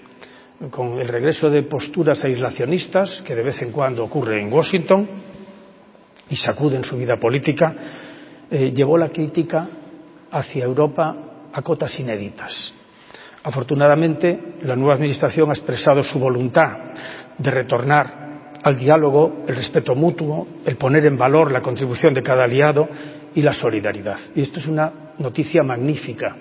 con 0.70 1.00
el 1.00 1.08
regreso 1.08 1.50
de 1.50 1.64
posturas 1.64 2.24
aislacionistas, 2.24 3.22
que 3.26 3.36
de 3.36 3.44
vez 3.44 3.62
en 3.62 3.72
cuando 3.72 4.04
ocurre 4.04 4.42
en 4.42 4.52
Washington 4.52 5.08
y 6.30 6.36
sacuden 6.36 6.84
su 6.84 6.98
vida 6.98 7.18
política, 7.18 7.76
eh, 8.50 8.72
llevó 8.72 8.98
la 8.98 9.10
crítica 9.10 9.68
hacia 10.32 10.64
Europa 10.64 11.16
a 11.52 11.62
cotas 11.62 12.00
inéditas. 12.00 12.74
Afortunadamente, 13.44 14.56
la 14.62 14.76
nueva 14.76 14.94
Administración 14.94 15.50
ha 15.50 15.54
expresado 15.54 16.02
su 16.02 16.18
voluntad 16.18 16.94
de 17.38 17.52
retornar 17.52 18.24
al 18.63 18.80
diálogo, 18.80 19.44
el 19.48 19.56
respeto 19.56 19.94
mutuo, 19.94 20.48
el 20.66 20.78
poner 20.78 21.06
en 21.06 21.18
valor 21.18 21.52
la 21.52 21.62
contribución 21.62 22.13
de 22.13 22.24
cada 22.24 22.46
aliado 22.46 22.88
y 23.36 23.42
la 23.42 23.54
solidaridad. 23.54 24.18
Y 24.36 24.42
esto 24.42 24.60
es 24.60 24.68
una 24.68 24.92
noticia 25.20 25.63
magnífica 25.63 26.36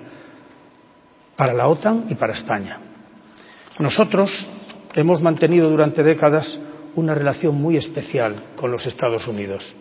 para 1.36 1.52
la 1.52 1.66
OTAN 1.68 2.06
y 2.08 2.14
para 2.14 2.34
España. 2.34 2.78
Nosotros 3.78 4.46
hemos 4.94 5.20
mantenido 5.20 5.68
durante 5.68 6.02
décadas 6.02 6.60
una 6.94 7.14
relación 7.14 7.54
muy 7.54 7.76
especial 7.76 8.36
con 8.56 8.70
los 8.70 8.86
Estados 8.86 9.26
Unidos. 9.26 9.74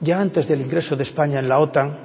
Ya 0.00 0.20
antes 0.20 0.48
del 0.48 0.60
ingreso 0.60 0.96
de 0.96 1.04
España 1.04 1.38
en 1.38 1.48
la 1.48 1.60
OTAN, 1.60 1.96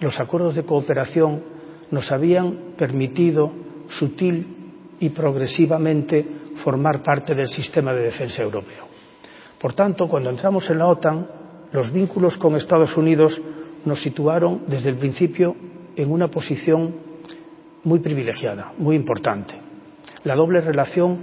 los 0.00 0.18
acuerdos 0.18 0.56
de 0.56 0.64
cooperación 0.64 1.42
nos 1.90 2.10
habían 2.10 2.74
permitido 2.76 3.52
sutil 3.88 4.46
y 4.98 5.10
progresivamente 5.10 6.26
formar 6.62 7.02
parte 7.02 7.34
del 7.34 7.48
sistema 7.48 7.92
de 7.92 8.02
defensa 8.02 8.42
europeo. 8.42 8.86
Por 9.60 9.72
tanto, 9.72 10.06
cuando 10.06 10.30
entramos 10.30 10.68
en 10.70 10.78
la 10.78 10.86
OTAN, 10.86 11.26
los 11.72 11.92
vínculos 11.92 12.36
con 12.36 12.56
Estados 12.56 12.96
Unidos 12.96 13.40
nos 13.84 14.02
situaron 14.02 14.62
desde 14.66 14.90
el 14.90 14.96
principio 14.96 15.56
en 15.96 16.10
una 16.10 16.28
posición 16.28 16.94
muy 17.84 18.00
privilegiada, 18.00 18.72
muy 18.78 18.96
importante. 18.96 19.54
La 20.24 20.34
doble 20.34 20.60
relación 20.60 21.18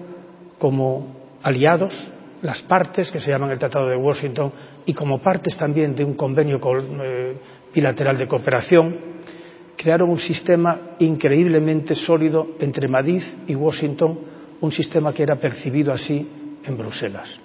como 0.57 1.07
aliados, 1.43 2.09
las 2.41 2.61
partes 2.63 3.11
que 3.11 3.19
se 3.19 3.31
llaman 3.31 3.51
el 3.51 3.59
Tratado 3.59 3.87
de 3.89 3.97
Washington 3.97 4.51
y 4.85 4.93
como 4.93 5.21
partes 5.21 5.57
también 5.57 5.95
de 5.95 6.03
un 6.03 6.13
convenio 6.15 6.59
eh, 7.03 7.37
bilateral 7.73 8.17
de 8.17 8.27
cooperación, 8.27 8.95
crearon 9.75 10.09
un 10.09 10.19
sistema 10.19 10.95
increíblemente 10.99 11.95
sólido 11.95 12.47
entre 12.59 12.87
Madrid 12.87 13.21
y 13.47 13.55
Washington, 13.55 14.19
un 14.63 14.71
sistema 14.71 15.13
que 15.13 15.23
era 15.23 15.35
percibido 15.35 15.91
así 15.91 16.25
en 16.63 16.77
Bruselas. 16.77 17.37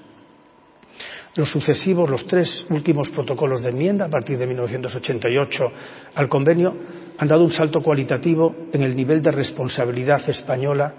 Los 1.34 1.50
sucesivos, 1.50 2.08
los 2.08 2.24
tres 2.26 2.64
últimos 2.70 3.08
protocolos 3.10 3.60
de 3.60 3.70
enmienda 3.70 4.06
a 4.06 4.08
partir 4.08 4.38
de 4.38 4.46
1988 4.46 5.72
al 6.14 6.28
convenio 6.28 6.76
han 7.18 7.26
dado 7.26 7.42
un 7.42 7.50
salto 7.50 7.80
cualitativo 7.80 8.54
en 8.72 8.82
el 8.82 8.94
nivel 8.94 9.20
de 9.20 9.32
responsabilidad 9.32 10.28
española, 10.30 10.94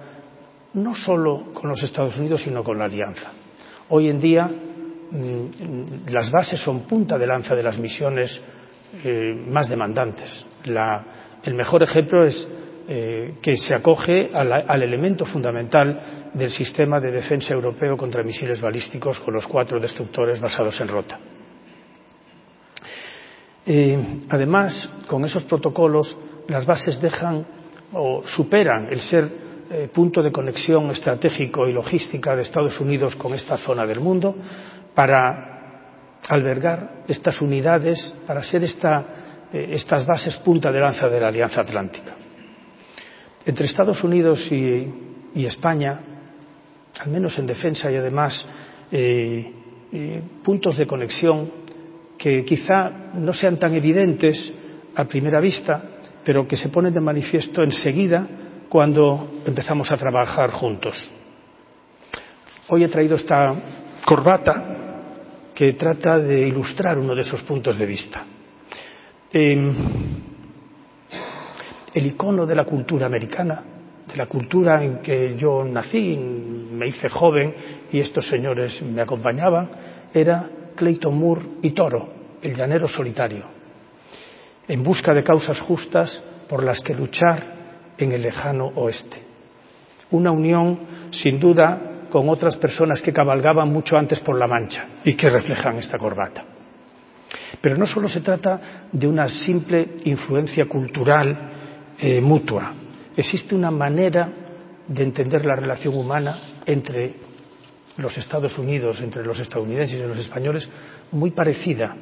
no 0.74 0.94
solo 0.94 1.54
con 1.54 1.70
los 1.70 1.82
Estados 1.84 2.18
Unidos, 2.18 2.42
sino 2.42 2.64
con 2.66 2.78
la 2.78 2.86
Alianza. 2.86 3.32
Hoy 3.88 4.10
en 4.10 4.20
día 4.20 4.46
mm, 4.46 6.10
las 6.10 6.30
bases 6.30 6.60
son 6.60 6.82
punta 6.82 7.18
de 7.18 7.28
lanza 7.28 7.56
de 7.56 7.64
las 7.64 7.80
misiones 7.80 8.42
eh, 9.06 9.34
más 9.48 9.70
demandantes. 9.70 10.46
el 11.44 11.54
mejor 11.54 11.82
ejemplo 11.82 12.26
es 12.26 12.46
eh, 12.92 13.36
que 13.40 13.56
se 13.56 13.76
acoge 13.76 14.32
al 14.34 14.82
elemento 14.82 15.24
fundamental 15.24 16.32
del 16.34 16.50
sistema 16.50 17.00
de 17.00 17.12
defensa 17.12 17.54
europeo 17.54 17.96
contra 17.96 18.24
misiles 18.24 18.60
balísticos 18.60 19.20
con 19.20 19.36
los 19.36 19.46
cuatro 19.46 19.80
destructores 19.80 20.40
basados 20.40 20.82
en 20.82 20.88
Rota. 20.88 21.20
Eh, 23.64 24.24
además, 24.28 24.90
con 25.06 25.24
esos 25.24 25.44
protocolos, 25.44 26.18
las 26.48 26.66
bases 26.66 27.00
dejan 27.00 27.46
o 27.94 28.24
superan 28.26 28.88
el 28.92 29.02
ser 29.02 29.30
eh, 29.70 29.88
punto 29.94 30.24
de 30.24 30.32
conexión 30.32 30.90
estratégico 30.90 31.68
y 31.68 31.72
logística 31.72 32.36
de 32.36 32.42
Estados 32.42 32.80
Unidos 32.80 33.16
con 33.18 33.36
esta 33.36 33.56
zona 33.58 33.86
del 33.86 34.00
mundo 34.00 34.36
para 34.96 36.18
albergar 36.28 37.04
estas 37.08 37.40
unidades, 37.40 38.16
para 38.26 38.42
ser 38.42 38.64
estas 38.64 40.08
bases 40.08 40.38
punta 40.38 40.72
de 40.72 40.80
lanza 40.80 41.08
de 41.08 41.20
la 41.20 41.28
Alianza 41.28 41.62
Atlántica. 41.62 42.19
Entre 43.50 43.66
Estados 43.66 44.04
Unidos 44.04 44.48
y 44.52 45.46
España 45.46 46.00
al 47.00 47.10
menos 47.10 47.38
en 47.38 47.48
defensa 47.48 47.92
y 47.92 47.96
además 47.96 48.46
eh, 48.92 49.54
puntos 50.44 50.78
de 50.78 50.86
conexión 50.86 51.52
que 52.18 52.44
quizá 52.44 52.90
no 53.14 53.34
sean 53.34 53.58
tan 53.58 53.74
evidentes 53.76 54.54
a 54.96 55.06
primera 55.06 55.40
vista, 55.40 55.82
pero 56.24 56.48
que 56.48 56.58
se 56.58 56.70
ponen 56.70 56.94
de 56.94 57.00
manifiesto 57.00 57.64
enseguida 57.64 58.28
cuando 58.68 59.42
empezamos 59.46 59.90
a 59.92 59.98
trabajar 59.98 60.52
juntos. 60.52 61.10
Hoy 62.68 62.84
he 62.84 62.90
traído 62.90 63.16
esta 63.16 63.56
corbata 64.06 64.76
que 65.56 65.74
trata 65.74 66.20
de 66.20 66.48
ilustrar 66.48 66.98
uno 66.98 67.16
de 67.16 67.22
esos 67.22 67.42
puntos 67.44 67.78
de 67.78 67.86
vista. 67.86 68.26
Eh, 69.32 69.72
el 71.94 72.06
icono 72.06 72.46
de 72.46 72.56
la 72.56 72.66
cultura 72.66 73.06
americana, 73.08 73.64
de 74.08 74.16
la 74.16 74.26
cultura 74.26 74.84
en 74.84 75.00
que 75.00 75.36
yo 75.38 75.64
nací, 75.64 76.18
me 76.18 76.88
hice 76.88 77.10
joven 77.10 77.54
y 77.92 78.00
estos 78.00 78.28
señores 78.28 78.82
me 78.82 79.02
acompañaban, 79.02 79.70
era 80.14 80.50
Clayton 80.76 81.18
Moore 81.18 81.46
y 81.62 81.72
Toro, 81.72 82.10
el 82.42 82.56
llanero 82.56 82.88
solitario, 82.88 83.46
en 84.68 84.84
busca 84.84 85.14
de 85.14 85.24
causas 85.24 85.60
justas 85.60 86.24
por 86.48 86.64
las 86.64 86.82
que 86.82 86.94
luchar 86.94 87.60
en 87.98 88.12
el 88.12 88.22
lejano 88.22 88.68
oeste. 88.76 89.18
Una 90.12 90.32
unión, 90.32 90.80
sin 91.12 91.40
duda, 91.40 92.08
con 92.10 92.28
otras 92.30 92.56
personas 92.58 93.02
que 93.02 93.14
cabalgaban 93.14 93.72
mucho 93.72 93.98
antes 93.98 94.20
por 94.22 94.38
la 94.38 94.48
Mancha 94.48 94.88
y 95.04 95.14
que 95.14 95.30
reflejan 95.30 95.78
esta 95.78 95.98
corbata. 95.98 96.44
Pero 97.62 97.78
no 97.78 97.86
solo 97.86 98.08
se 98.08 98.22
trata 98.22 98.88
de 98.92 99.08
una 99.08 99.28
simple 99.28 99.96
influencia 100.06 100.66
cultural 100.66 101.49
eh, 102.00 102.22
mutua. 102.22 102.74
Existe 103.16 103.56
una 103.56 103.72
manera 103.72 104.30
de 104.88 105.04
entender 105.04 105.46
la 105.46 105.56
relación 105.56 105.96
humana 105.96 106.38
entre 106.66 107.14
los 107.98 108.18
Estados 108.18 108.58
Unidos, 108.58 109.02
entre 109.02 109.24
los 109.24 109.40
estadounidenses 109.40 110.00
y 110.00 110.08
los 110.08 110.18
españoles, 110.18 110.68
muy 111.12 111.32
parecida, 111.32 111.96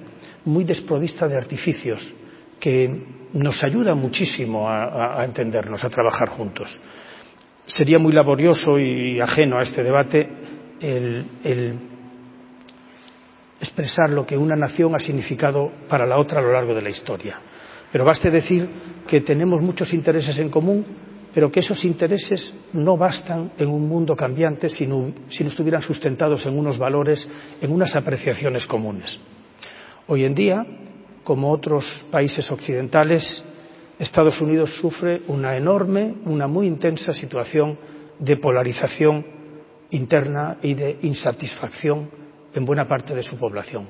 muy 0.46 0.64
desprovista 0.64 1.28
de 1.28 1.36
artificios, 1.36 2.14
que 2.60 3.06
nos 3.34 3.64
ayuda 3.64 3.96
muchísimo 3.96 4.70
a, 4.70 5.24
entendernos, 5.26 5.84
a 5.84 5.90
trabajar 5.90 6.30
juntos. 6.30 6.80
Sería 7.66 8.00
muy 8.00 8.14
laborioso 8.14 8.80
y 8.80 9.20
ajeno 9.20 9.58
a 9.58 9.64
este 9.64 9.84
debate 9.84 10.30
expresar 13.60 14.10
lo 14.10 14.26
que 14.26 14.38
una 14.38 14.56
nación 14.56 14.96
ha 14.96 15.00
significado 15.00 15.72
para 15.90 16.06
la 16.06 16.18
otra 16.18 16.40
a 16.40 16.44
lo 16.44 16.54
largo 16.54 16.74
de 16.74 16.82
la 16.82 16.90
historia. 16.90 17.40
Pero 17.92 18.06
baste 18.06 18.30
decir 18.30 18.68
que 19.08 19.22
tenemos 19.22 19.62
muchos 19.62 19.94
intereses 19.94 20.38
en 20.40 20.50
común, 20.50 20.86
pero 21.34 21.52
que 21.52 21.60
esos 21.60 21.84
intereses 21.86 22.54
no 22.74 22.98
bastan 22.98 23.52
en 23.58 23.70
un 23.70 23.88
mundo 23.88 24.16
cambiante 24.16 24.70
si 24.70 24.88
no, 24.88 25.12
si 25.30 25.44
no 25.44 25.50
estuvieran 25.50 25.82
sustentados 25.82 26.46
en 26.46 26.58
unos 26.58 26.78
valores, 26.78 27.28
en 27.62 27.72
unas 27.72 27.96
apreciaciones 27.96 28.66
comunes. 28.66 29.20
Hoy 30.08 30.26
en 30.26 30.34
día, 30.34 30.66
como 31.24 31.52
otros 31.52 32.06
países 32.10 32.50
occidentales, 32.52 33.44
Estados 34.00 34.40
Unidos 34.42 34.76
sufre 34.80 35.22
una 35.28 35.56
enorme, 35.56 36.16
una 36.26 36.48
muy 36.48 36.68
intensa 36.68 37.14
situación 37.14 37.78
de 38.20 38.38
polarización 38.38 39.26
interna 39.92 40.58
y 40.62 40.74
de 40.74 41.00
insatisfacción 41.02 42.10
en 42.54 42.66
buena 42.66 42.88
parte 42.88 43.14
de 43.16 43.24
su 43.24 43.38
población. 43.38 43.88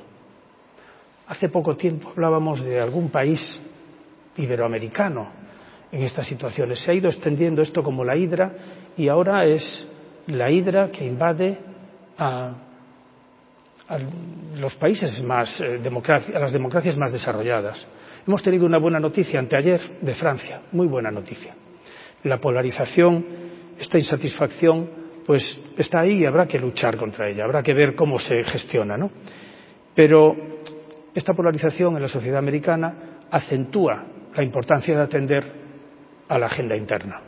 Hace 1.28 1.50
poco 1.50 1.76
tiempo 1.76 2.12
hablábamos 2.12 2.64
de 2.64 2.80
algún 2.80 3.10
país 3.10 3.60
iberoamericano 4.38 5.28
en 5.92 6.04
estas 6.04 6.28
situaciones. 6.28 6.80
Se 6.80 6.92
ha 6.92 6.94
ido 6.94 7.10
extendiendo 7.10 7.62
esto 7.62 7.82
como 7.82 8.04
la 8.04 8.16
hidra 8.16 8.52
y 8.96 9.08
ahora 9.08 9.46
es 9.46 9.88
la 10.28 10.50
hidra 10.50 10.92
que 10.92 11.06
invade 11.06 11.58
a, 12.18 12.54
los 14.58 14.76
países 14.76 15.22
más 15.24 15.62
eh, 15.62 15.80
a 16.36 16.40
las 16.40 16.52
democracias 16.52 16.98
más 16.98 17.12
desarrolladas. 17.12 17.88
Hemos 18.28 18.44
tenido 18.44 18.66
una 18.66 18.80
buena 18.80 19.00
noticia 19.00 19.40
anteayer 19.40 19.80
de 20.02 20.14
Francia, 20.14 20.62
muy 20.74 20.88
buena 20.88 21.10
noticia. 21.10 21.56
La 22.24 22.38
polarización, 22.38 23.26
esta 23.80 23.98
insatisfacción, 23.98 24.90
pues 25.26 25.62
está 25.78 26.02
ahí 26.02 26.20
y 26.20 26.26
habrá 26.26 26.46
que 26.46 26.60
luchar 26.60 26.98
contra 26.98 27.30
ella, 27.30 27.46
habrá 27.46 27.64
que 27.64 27.74
ver 27.74 27.96
cómo 27.96 28.20
se 28.20 28.44
gestiona, 28.44 28.98
¿no? 28.98 29.10
Pero 29.96 30.36
esta 31.16 31.34
polarización 31.34 31.96
en 31.96 32.02
la 32.02 32.10
sociedad 32.10 32.40
americana 32.40 33.22
acentúa 33.32 34.04
la 34.38 34.44
importancia 34.44 34.96
de 34.96 35.04
atender 35.04 35.44
a 36.30 36.38
la 36.38 36.46
agenda 36.46 36.78
interna. 36.78 37.22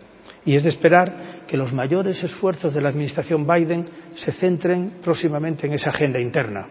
Y 0.46 0.56
es 0.56 0.64
de 0.64 0.70
esperar 0.70 1.46
que 1.48 1.58
los 1.58 1.74
mayores 1.74 2.24
esfuerzos 2.24 2.74
de 2.74 2.82
la 2.82 2.90
Administración 2.90 3.46
Biden 3.46 3.86
se 4.14 4.32
centren 4.32 5.00
próximamente 5.04 5.66
en 5.66 5.74
esa 5.74 5.90
agenda 5.90 6.20
interna, 6.20 6.68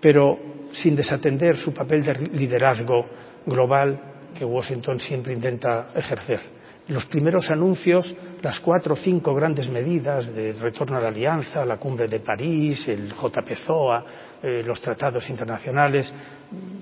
pero 0.00 0.38
sin 0.72 0.94
desatender 0.94 1.56
su 1.56 1.72
papel 1.72 2.04
de 2.04 2.12
liderazgo 2.32 3.06
global 3.46 3.98
que 4.38 4.44
Washington 4.44 5.00
siempre 5.00 5.32
intenta 5.32 5.88
ejercer. 5.94 6.57
Los 6.88 7.04
primeros 7.04 7.50
anuncios, 7.50 8.14
las 8.40 8.60
cuatro 8.60 8.94
o 8.94 8.96
cinco 8.96 9.34
grandes 9.34 9.68
medidas 9.68 10.34
de 10.34 10.52
retorno 10.52 10.96
a 10.96 11.00
la 11.00 11.08
alianza, 11.08 11.62
la 11.66 11.76
cumbre 11.76 12.06
de 12.06 12.20
París, 12.20 12.88
el 12.88 13.12
JPZOA, 13.12 14.04
eh, 14.42 14.62
los 14.64 14.80
tratados 14.80 15.28
internacionales, 15.28 16.10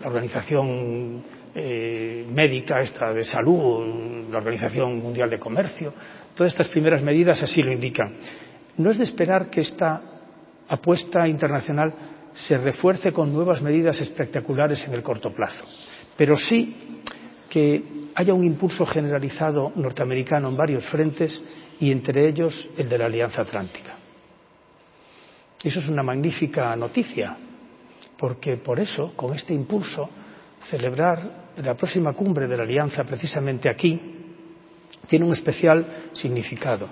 la 0.00 0.06
Organización 0.06 1.24
eh, 1.52 2.24
médica, 2.30 2.80
esta 2.82 3.12
de 3.12 3.24
salud, 3.24 4.30
la 4.30 4.38
Organización 4.38 4.98
Mundial 4.98 5.28
de 5.28 5.40
Comercio, 5.40 5.92
todas 6.36 6.52
estas 6.52 6.68
primeras 6.68 7.02
medidas 7.02 7.42
así 7.42 7.60
lo 7.62 7.72
indican. 7.72 8.14
No 8.76 8.92
es 8.92 8.98
de 8.98 9.04
esperar 9.04 9.50
que 9.50 9.62
esta 9.62 10.00
apuesta 10.68 11.26
internacional 11.26 11.92
se 12.32 12.56
refuerce 12.56 13.10
con 13.10 13.32
nuevas 13.32 13.60
medidas 13.60 14.00
espectaculares 14.00 14.86
en 14.86 14.94
el 14.94 15.02
corto 15.02 15.32
plazo, 15.32 15.64
pero 16.16 16.36
sí 16.36 17.02
que 17.48 18.05
haya 18.16 18.32
un 18.32 18.44
impulso 18.44 18.86
generalizado 18.86 19.72
norteamericano 19.76 20.48
en 20.48 20.56
varios 20.56 20.86
frentes 20.86 21.38
y 21.78 21.92
entre 21.92 22.26
ellos 22.26 22.68
el 22.76 22.88
de 22.88 22.96
la 22.96 23.06
Alianza 23.06 23.42
Atlántica. 23.42 23.94
Eso 25.62 25.80
es 25.80 25.88
una 25.88 26.02
magnífica 26.02 26.74
noticia, 26.76 27.36
porque 28.18 28.56
por 28.56 28.80
eso, 28.80 29.12
con 29.14 29.34
este 29.34 29.52
impulso, 29.52 30.08
celebrar 30.70 31.52
la 31.58 31.74
próxima 31.74 32.14
cumbre 32.14 32.48
de 32.48 32.56
la 32.56 32.62
Alianza 32.62 33.04
precisamente 33.04 33.68
aquí 33.68 34.00
tiene 35.06 35.26
un 35.26 35.34
especial 35.34 36.08
significado 36.14 36.88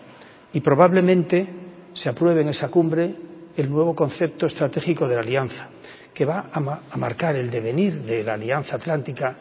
y 0.52 0.60
probablemente 0.60 1.48
se 1.94 2.10
apruebe 2.10 2.42
en 2.42 2.48
esa 2.48 2.68
cumbre 2.68 3.14
el 3.56 3.70
nuevo 3.70 3.94
concepto 3.94 4.44
estratégico 4.44 5.08
de 5.08 5.14
la 5.14 5.22
Alianza, 5.22 5.68
que 6.12 6.26
va 6.26 6.50
a, 6.52 6.60
ma 6.60 6.82
a 6.90 6.96
marcar 6.98 7.34
el 7.36 7.50
devenir 7.50 8.02
de 8.02 8.22
la 8.22 8.34
Alianza 8.34 8.76
Atlántica 8.76 9.36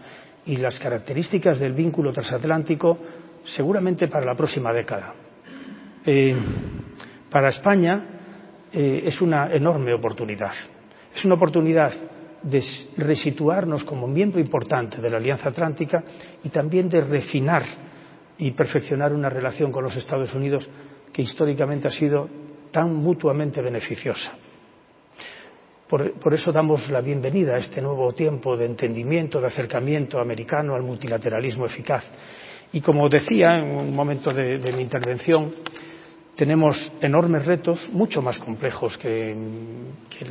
y 0.45 0.57
las 0.57 0.79
características 0.79 1.59
del 1.59 1.73
vínculo 1.73 2.11
transatlántico 2.11 2.97
seguramente 3.45 4.07
para 4.07 4.25
la 4.25 4.35
próxima 4.35 4.71
década. 4.73 5.13
Eh, 6.05 6.35
para 7.29 7.49
España 7.49 8.05
eh, 8.71 9.03
es 9.05 9.21
una 9.21 9.51
enorme 9.51 9.93
oportunidad. 9.93 10.53
Es 11.15 11.23
una 11.25 11.35
oportunidad 11.35 11.91
de 12.41 12.61
resituarnos 12.97 13.83
como 13.85 14.07
miembro 14.07 14.39
importante 14.39 15.01
de 15.01 15.09
la 15.09 15.17
Alianza 15.17 15.49
Atlántica 15.49 16.03
y 16.43 16.49
también 16.49 16.89
de 16.89 17.01
refinar 17.01 17.63
y 18.37 18.51
perfeccionar 18.51 19.13
una 19.13 19.29
relación 19.29 19.71
con 19.71 19.83
los 19.83 19.95
Estados 19.95 20.33
Unidos 20.33 20.69
que 21.11 21.21
históricamente 21.21 21.87
ha 21.87 21.91
sido 21.91 22.27
tan 22.71 22.93
mutuamente 22.93 23.61
beneficiosa. 23.61 24.33
Por, 25.93 26.33
eso 26.33 26.51
damos 26.51 26.89
la 26.89 27.01
bienvenida 27.01 27.53
a 27.53 27.59
este 27.59 27.79
nuevo 27.79 28.13
tiempo 28.13 28.57
de 28.57 28.65
entendimiento, 28.65 29.39
de 29.39 29.45
acercamiento 29.45 30.19
americano 30.19 30.73
al 30.73 30.81
multilateralismo 30.81 31.67
eficaz. 31.67 32.03
Y 32.71 32.81
como 32.81 33.07
decía 33.07 33.59
en 33.59 33.75
un 33.75 33.95
momento 33.95 34.33
de, 34.33 34.57
mi 34.75 34.81
intervención, 34.81 35.53
tenemos 36.35 36.91
enormes 36.99 37.45
retos, 37.45 37.89
mucho 37.93 38.23
más 38.23 38.39
complejos 38.39 38.97
que, 38.97 39.35
que, 40.09 40.25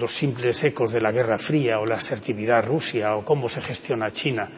los 0.00 0.12
simples 0.18 0.60
ecos 0.64 0.90
de 0.90 1.00
la 1.00 1.12
Guerra 1.12 1.38
Fría 1.38 1.78
o 1.78 1.86
la 1.86 1.98
asertividad 1.98 2.66
Rusia 2.66 3.14
o 3.14 3.24
cómo 3.24 3.48
se 3.48 3.60
gestiona 3.60 4.12
China. 4.12 4.50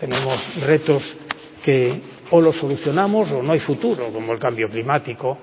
Tenemos 0.00 0.58
retos 0.66 1.18
que 1.62 2.00
o 2.30 2.40
los 2.40 2.56
solucionamos 2.56 3.30
o 3.30 3.42
no 3.42 3.52
hay 3.52 3.60
futuro, 3.60 4.10
como 4.10 4.32
el 4.32 4.38
cambio 4.38 4.70
climático, 4.70 5.36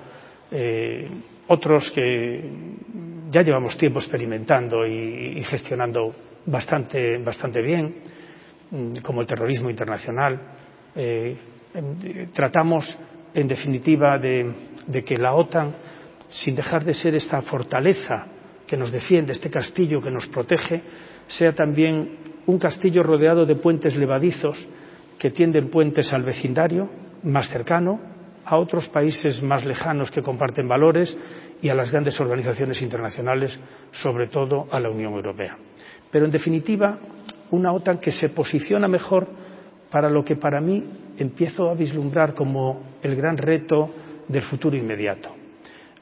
eh, 0.50 1.08
otros 1.50 1.92
que 1.92 3.13
ya 3.34 3.42
llevamos 3.42 3.76
tiempo 3.78 4.00
experimentando 4.00 4.86
y, 4.86 5.44
gestionando 5.44 6.14
bastante, 6.46 7.18
bastante 7.18 7.62
bien, 7.62 7.96
mm, 8.70 8.98
como 8.98 9.22
el 9.22 9.28
terrorismo 9.28 9.72
internacional. 9.72 10.40
Eh, 10.96 11.36
tratamos 12.32 12.98
en 13.34 13.48
definitiva, 13.48 14.20
de, 14.20 14.54
de, 14.86 15.04
que 15.04 15.18
la 15.18 15.34
OTAN, 15.34 15.74
sin 16.30 16.56
dejar 16.56 16.86
de 16.86 16.94
ser 16.94 17.16
esta 17.16 17.42
fortaleza 17.42 18.28
que 18.68 18.78
nos 18.78 18.92
defiende, 18.92 19.34
este 19.34 19.50
castillo 19.50 20.00
que 20.00 20.12
nos 20.12 20.28
protege, 20.28 20.84
sea 21.26 21.54
también 21.54 22.18
un 22.46 22.60
castillo 22.60 23.02
rodeado 23.02 23.48
de 23.48 23.56
puentes 23.56 23.96
levadizos 23.96 24.68
que 25.18 25.32
tienden 25.32 25.70
puentes 25.70 26.14
al 26.14 26.22
vecindario 26.22 26.88
más 27.24 27.50
cercano, 27.50 28.00
a 28.46 28.58
otros 28.58 28.88
países 28.90 29.42
más 29.42 29.66
lejanos 29.66 30.12
que 30.12 30.22
comparten 30.22 30.68
valores 30.68 31.18
y 31.64 31.70
a 31.70 31.74
las 31.74 31.92
grandes 31.92 32.20
organizaciones 32.20 32.82
internacionales, 32.82 33.58
sobre 33.94 34.28
todo 34.28 34.68
a 34.70 34.82
la 34.82 34.90
Unión 34.90 35.14
Europea. 35.14 35.58
Pero, 36.12 36.26
en 36.26 36.32
definitiva, 36.32 37.00
una 37.52 37.72
OTAN 37.72 38.00
que 38.00 38.12
se 38.12 38.30
posiciona 38.30 38.90
mejor 38.90 39.28
para 39.90 40.10
lo 40.10 40.26
que 40.26 40.36
para 40.36 40.60
mí 40.60 40.84
empiezo 41.18 41.70
a 41.70 41.74
vislumbrar 41.74 42.34
como 42.34 42.98
el 43.02 43.16
gran 43.16 43.38
reto 43.38 43.90
del 44.28 44.42
futuro 44.42 44.76
inmediato. 44.76 45.30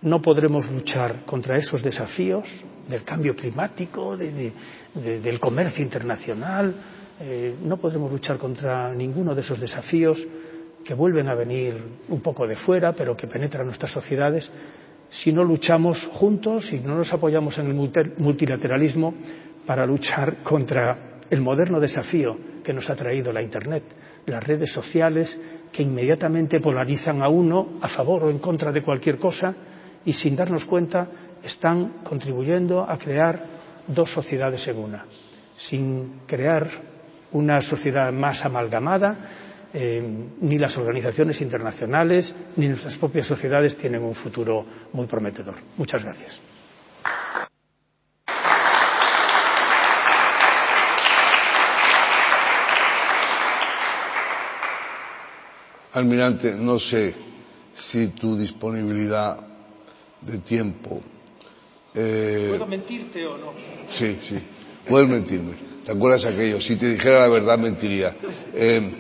No 0.02 0.20
podremos 0.20 0.70
luchar 0.72 1.26
contra 1.26 1.58
esos 1.58 1.84
desafíos 1.84 2.48
del 2.90 3.04
cambio 3.04 3.36
climático, 3.36 4.18
de, 4.18 4.52
de, 4.96 5.22
del 5.22 5.40
comercio 5.40 5.84
internacional, 5.84 6.74
eh, 7.20 7.54
no 7.64 7.78
podremos 7.78 8.12
luchar 8.12 8.40
contra 8.40 8.92
ninguno 8.96 9.36
de 9.36 9.42
esos 9.42 9.60
desafíos 9.60 10.26
que 10.84 10.96
vuelven 10.96 11.28
a 11.28 11.36
venir 11.36 11.80
un 12.10 12.20
poco 12.20 12.48
de 12.48 12.56
fuera, 12.56 12.94
pero 12.94 13.16
que 13.16 13.28
penetran 13.28 13.68
nuestras 13.68 13.92
sociedades, 13.92 14.50
si 15.12 15.32
no 15.34 15.44
luchamos 15.44 16.08
juntos 16.14 16.72
y 16.72 16.80
no 16.80 16.96
nos 16.96 17.12
apoyamos 17.14 17.58
en 17.58 17.68
el 17.68 18.14
multilateralismo 18.18 19.14
para 19.66 19.86
luchar 19.86 20.38
contra 20.38 21.20
el 21.30 21.42
moderno 21.42 21.80
desafío 21.80 22.38
que 22.64 22.74
nos 22.74 22.90
ha 22.90 22.96
traído 22.96 23.32
la 23.32 23.42
Internet, 23.42 23.84
las 24.26 24.44
redes 24.44 24.72
sociales 24.72 25.40
que 25.72 25.84
inmediatamente 25.84 26.62
polarizan 26.62 27.22
a 27.22 27.28
uno 27.28 27.80
a 27.82 27.90
favor 27.90 28.24
o 28.24 28.30
en 28.30 28.40
contra 28.40 28.72
de 28.72 28.82
cualquier 28.82 29.18
cosa 29.18 29.54
y 30.06 30.14
sin 30.14 30.36
darnos 30.36 30.66
cuenta 30.66 31.08
están 31.44 32.04
contribuyendo 32.04 32.90
a 32.90 32.98
crear 32.98 33.40
dos 33.88 34.12
sociedades 34.14 34.66
en 34.68 34.78
una, 34.78 35.06
sin 35.58 36.22
crear 36.26 36.70
una 37.34 37.62
sociedad 37.62 38.12
más 38.14 38.46
amalgamada, 38.46 39.16
eh, 39.74 40.04
ni 40.42 40.58
las 40.58 40.76
organizaciones 40.78 41.40
internacionales 41.42 42.36
ni 42.58 42.68
nuestras 42.68 42.98
propias 42.98 43.28
sociedades 43.28 43.78
tienen 43.78 44.04
un 44.04 44.16
futuro 44.16 44.66
muy 44.94 45.08
prometedor. 45.08 45.56
Muchas 45.78 46.04
gracias. 46.04 46.40
Almirante, 55.94 56.54
no 56.56 56.80
sé 56.80 57.14
si 57.92 58.08
tu 58.10 58.38
disponibilidad 58.38 59.40
de 60.22 60.38
tiempo. 60.40 61.02
Eh... 61.94 62.48
¿Puedo 62.50 62.68
mentirte 62.68 63.26
o 63.26 63.38
no? 63.38 63.54
Sí, 63.98 64.18
sí, 64.28 64.40
puedes 64.88 65.10
mentirme. 65.10 65.72
¿Te 65.84 65.92
acuerdas 65.92 66.24
aquello? 66.24 66.62
Si 66.62 66.76
te 66.78 66.94
dijera 66.94 67.22
la 67.22 67.28
verdad, 67.28 67.58
mentiría. 67.58 68.16
Eh, 68.54 68.92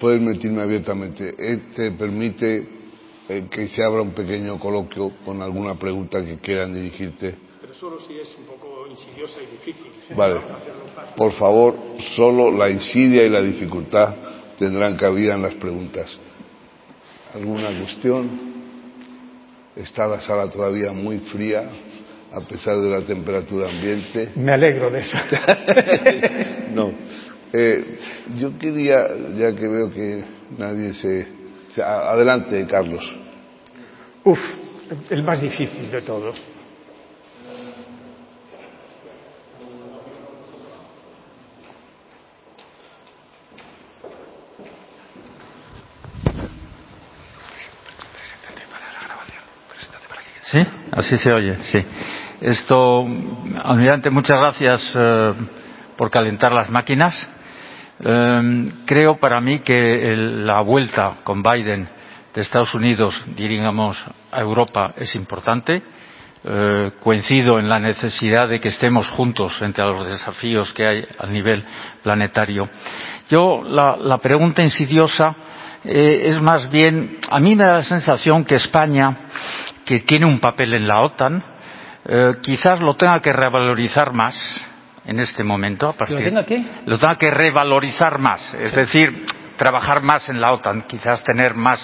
puedes 0.00 0.20
mentirme 0.20 0.62
abiertamente. 0.62 1.34
Este 1.38 1.92
permite 1.92 2.66
eh, 3.28 3.46
que 3.50 3.68
se 3.68 3.82
abra 3.82 4.02
un 4.02 4.12
pequeño 4.12 4.58
coloquio 4.58 5.12
con 5.24 5.40
alguna 5.40 5.76
pregunta 5.76 6.24
que 6.24 6.38
quieran 6.38 6.74
dirigirte. 6.74 7.34
Pero 7.60 7.74
solo 7.74 8.00
si 8.00 8.18
es 8.18 8.34
un 8.38 8.44
poco 8.44 8.86
insidiosa 8.86 9.38
y 9.40 9.46
difícil. 9.46 9.90
Vale. 10.16 10.40
Por 11.16 11.32
favor, 11.32 11.74
solo 12.14 12.50
la 12.50 12.68
insidia 12.68 13.24
y 13.24 13.30
la 13.30 13.42
dificultad 13.42 14.14
tendrán 14.58 14.96
cabida 14.96 15.34
en 15.34 15.42
las 15.42 15.54
preguntas. 15.54 16.18
¿Alguna 17.34 17.68
cuestión? 17.80 18.54
Está 19.74 20.06
la 20.06 20.20
sala 20.20 20.48
todavía 20.50 20.92
muy 20.92 21.18
fría, 21.18 21.68
a 22.30 22.40
pesar 22.42 22.78
de 22.78 22.88
la 22.88 23.00
temperatura 23.00 23.68
ambiente. 23.68 24.30
Me 24.36 24.52
alegro 24.52 24.90
de 24.90 25.00
eso. 25.00 25.18
no. 26.74 26.92
Eh, 27.56 27.98
yo 28.34 28.58
quería, 28.58 29.06
ya 29.36 29.54
que 29.54 29.68
veo 29.68 29.88
que 29.88 30.24
nadie 30.58 30.92
se... 30.94 31.28
Adelante, 31.80 32.66
Carlos. 32.66 33.14
Uf, 34.24 34.40
el 35.08 35.22
más 35.22 35.40
difícil 35.40 35.88
de 35.88 36.02
todos. 36.02 36.34
¿Sí? 50.42 50.58
Así 50.90 51.18
se 51.18 51.32
oye, 51.32 51.56
sí. 51.62 51.78
Esto, 52.40 53.06
almirante, 53.62 54.10
muchas 54.10 54.36
gracias 54.38 54.92
eh, 54.96 55.34
por 55.96 56.10
calentar 56.10 56.52
las 56.52 56.68
máquinas. 56.68 57.28
Eh, 58.00 58.72
creo 58.86 59.18
para 59.18 59.40
mí 59.40 59.60
que 59.60 60.14
la 60.16 60.60
vuelta 60.60 61.18
con 61.24 61.42
Biden 61.42 61.88
de 62.34 62.42
Estados 62.42 62.74
Unidos, 62.74 63.22
diríamos, 63.36 64.02
a 64.32 64.40
Europa 64.40 64.92
es 64.96 65.14
importante. 65.14 65.82
Eh, 66.46 66.90
coincido 67.00 67.58
en 67.58 67.70
la 67.70 67.78
necesidad 67.78 68.46
de 68.46 68.60
que 68.60 68.68
estemos 68.68 69.08
juntos 69.08 69.56
frente 69.56 69.80
a 69.80 69.86
los 69.86 70.06
desafíos 70.06 70.74
que 70.74 70.86
hay 70.86 71.02
a 71.18 71.26
nivel 71.26 71.64
planetario. 72.02 72.68
Yo, 73.30 73.62
la, 73.66 73.96
la 73.96 74.18
pregunta 74.18 74.62
insidiosa 74.62 75.34
eh, 75.84 76.28
es 76.28 76.42
más 76.42 76.70
bien, 76.70 77.18
a 77.30 77.40
mí 77.40 77.56
me 77.56 77.64
da 77.64 77.74
la 77.76 77.82
sensación 77.82 78.44
que 78.44 78.56
España 78.56 79.18
que 79.84 80.00
tiene 80.00 80.26
un 80.26 80.40
papel 80.40 80.74
en 80.74 80.86
la 80.86 81.00
OTAN, 81.00 81.42
eh, 82.06 82.32
quizás 82.42 82.80
lo 82.80 82.94
tenga 82.94 83.20
que 83.20 83.32
revalorizar 83.32 84.12
más 84.12 84.34
en 85.04 85.20
este 85.20 85.42
momento. 85.44 85.88
A 85.88 85.92
partir, 85.92 86.18
¿Lo 86.18 86.24
tenga 86.24 86.44
qué? 86.44 86.64
Lo 86.86 86.98
tenga 86.98 87.16
que 87.16 87.30
revalorizar 87.30 88.18
más, 88.18 88.54
es 88.54 88.70
sí. 88.70 88.76
decir, 88.76 89.26
trabajar 89.56 90.02
más 90.02 90.28
en 90.28 90.40
la 90.40 90.52
OTAN, 90.52 90.82
quizás 90.82 91.22
tener 91.24 91.54
más 91.54 91.80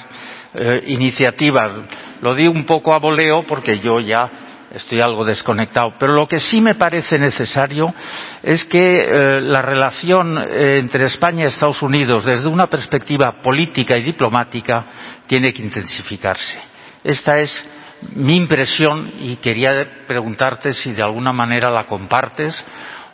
eh, 0.54 0.84
iniciativas. 0.88 1.72
Lo 2.20 2.34
digo 2.34 2.52
un 2.52 2.64
poco 2.64 2.92
a 2.92 2.98
voleo 2.98 3.44
porque 3.44 3.78
yo 3.78 4.00
ya 4.00 4.28
estoy 4.74 5.00
algo 5.00 5.24
desconectado. 5.24 5.94
Pero 5.98 6.14
lo 6.14 6.26
que 6.26 6.40
sí 6.40 6.60
me 6.60 6.74
parece 6.74 7.18
necesario 7.18 7.92
es 8.42 8.64
que 8.64 9.00
eh, 9.00 9.40
la 9.42 9.62
relación 9.62 10.38
eh, 10.38 10.78
entre 10.78 11.06
España 11.06 11.44
y 11.44 11.48
Estados 11.48 11.82
Unidos, 11.82 12.24
desde 12.24 12.48
una 12.48 12.66
perspectiva 12.66 13.40
política 13.42 13.96
y 13.96 14.02
diplomática, 14.02 14.84
tiene 15.26 15.52
que 15.52 15.62
intensificarse. 15.62 16.58
Esta 17.02 17.38
es 17.38 17.64
mi 18.14 18.36
impresión 18.36 19.12
y 19.20 19.36
quería 19.36 19.68
preguntarte 20.06 20.72
si 20.72 20.92
de 20.92 21.02
alguna 21.02 21.32
manera 21.32 21.70
la 21.70 21.84
compartes 21.84 22.64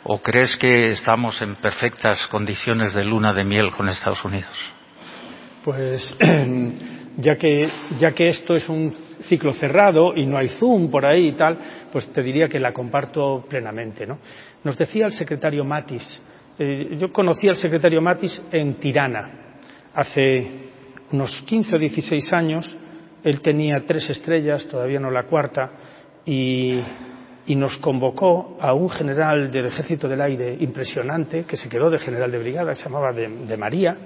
o 0.09 0.19
crees 0.19 0.55
que 0.55 0.91
estamos 0.91 1.41
en 1.41 1.55
perfectas 1.55 2.27
condiciones 2.27 2.93
de 2.93 3.03
luna 3.03 3.33
de 3.33 3.43
miel 3.43 3.71
con 3.71 3.89
Estados 3.89 4.23
Unidos. 4.23 4.73
Pues 5.65 6.17
ya 7.17 7.35
que, 7.35 7.69
ya 7.99 8.13
que 8.13 8.27
esto 8.27 8.55
es 8.55 8.69
un 8.69 8.93
ciclo 9.21 9.53
cerrado 9.53 10.15
y 10.15 10.25
no 10.25 10.37
hay 10.37 10.47
Zoom 10.49 10.89
por 10.89 11.05
ahí 11.05 11.27
y 11.27 11.31
tal, 11.33 11.57
pues 11.91 12.11
te 12.13 12.21
diría 12.21 12.47
que 12.47 12.59
la 12.59 12.71
comparto 12.71 13.45
plenamente. 13.49 14.05
¿no? 14.05 14.19
Nos 14.63 14.77
decía 14.77 15.07
el 15.07 15.11
secretario 15.11 15.65
Matis, 15.65 16.21
eh, 16.57 16.95
yo 16.97 17.11
conocí 17.11 17.49
al 17.49 17.57
secretario 17.57 18.01
Matis 18.01 18.41
en 18.51 18.75
Tirana 18.75 19.59
hace 19.93 20.47
unos 21.11 21.43
15 21.45 21.75
o 21.75 21.79
16 21.79 22.33
años 22.33 22.77
él 23.23 23.41
tenía 23.41 23.83
tres 23.85 24.09
estrellas, 24.09 24.67
todavía 24.67 24.99
no 24.99 25.11
la 25.11 25.23
cuarta, 25.23 25.71
y, 26.25 26.79
y, 27.47 27.55
nos 27.55 27.77
convocó 27.77 28.57
a 28.59 28.73
un 28.73 28.89
general 28.89 29.49
del 29.49 29.67
Ejército 29.67 30.07
del 30.07 30.21
Aire 30.21 30.57
impresionante, 30.59 31.45
que 31.45 31.57
se 31.57 31.69
quedó 31.69 31.89
de 31.89 31.99
general 31.99 32.31
de 32.31 32.39
brigada, 32.39 32.75
se 32.75 32.83
llamaba 32.83 33.11
de, 33.13 33.57
María, 33.57 33.97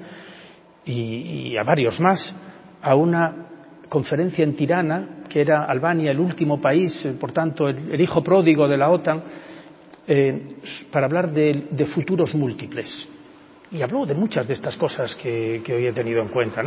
y, 0.85 1.57
a 1.57 1.63
varios 1.63 1.99
más, 1.99 2.33
a 2.81 2.95
una 2.95 3.47
conferencia 3.89 4.43
en 4.43 4.55
Tirana, 4.55 5.23
que 5.27 5.41
era 5.41 5.65
Albania 5.65 6.11
el 6.11 6.19
último 6.19 6.61
país, 6.61 7.07
por 7.19 7.31
tanto, 7.31 7.67
el, 7.67 7.99
hijo 7.99 8.23
pródigo 8.23 8.67
de 8.67 8.77
la 8.77 8.89
OTAN, 8.89 9.23
eh, 10.07 10.41
para 10.91 11.05
hablar 11.07 11.31
de, 11.31 11.85
futuros 11.93 12.33
múltiples. 12.35 13.07
Y 13.71 13.81
habló 13.81 14.05
de 14.05 14.13
muchas 14.13 14.47
de 14.47 14.53
estas 14.53 14.77
cosas 14.77 15.15
que, 15.15 15.61
hoy 15.67 15.87
he 15.87 15.93
tenido 15.93 16.21
en 16.21 16.27
cuenta. 16.27 16.61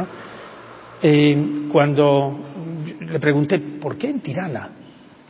Eh, 1.02 1.68
cuando 1.70 2.40
le 3.00 3.20
pregunté 3.20 3.58
por 3.58 3.96
qué 3.96 4.08
en 4.08 4.20
Tirana, 4.20 4.70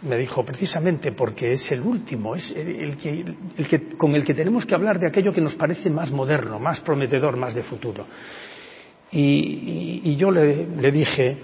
me 0.05 0.19
dijo 0.19 0.45
precisamente 0.45 1.13
porque 1.13 1.55
es 1.55 1.71
el 1.71 1.81
último, 1.81 2.37
es 2.37 2.55
el, 2.55 2.97
que, 2.97 3.25
el, 3.57 3.69
que, 3.69 3.89
con 3.97 4.15
el 4.15 4.25
que 4.25 4.35
tenemos 4.35 4.67
que 4.67 4.75
hablar 4.75 4.99
de 4.99 5.09
aquello 5.09 5.33
que 5.33 5.41
nos 5.41 5.55
parece 5.55 5.91
más 5.91 6.11
moderno, 6.11 6.59
más 6.59 6.81
prometedor, 6.81 7.39
más 7.39 7.55
de 7.55 7.63
futuro. 7.63 8.07
Y, 9.11 10.17
yo 10.17 10.31
le, 10.31 10.91
dije, 10.91 11.37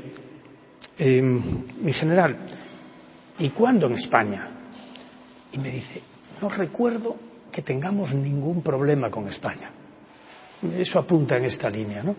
eh, 0.98 1.22
mi 1.22 1.92
general, 1.92 2.36
¿y 3.38 3.50
cuándo 3.50 3.86
en 3.86 3.92
España? 3.94 4.48
Y 5.52 5.58
me 5.58 5.70
dice, 5.70 6.02
no 6.42 6.48
recuerdo 6.48 7.16
que 7.52 7.62
tengamos 7.62 8.12
ningún 8.12 8.62
problema 8.62 9.10
con 9.10 9.28
España. 9.28 9.70
Eso 10.76 10.98
apunta 10.98 11.36
en 11.36 11.44
esta 11.44 11.70
línea, 11.70 12.02
¿no? 12.02 12.16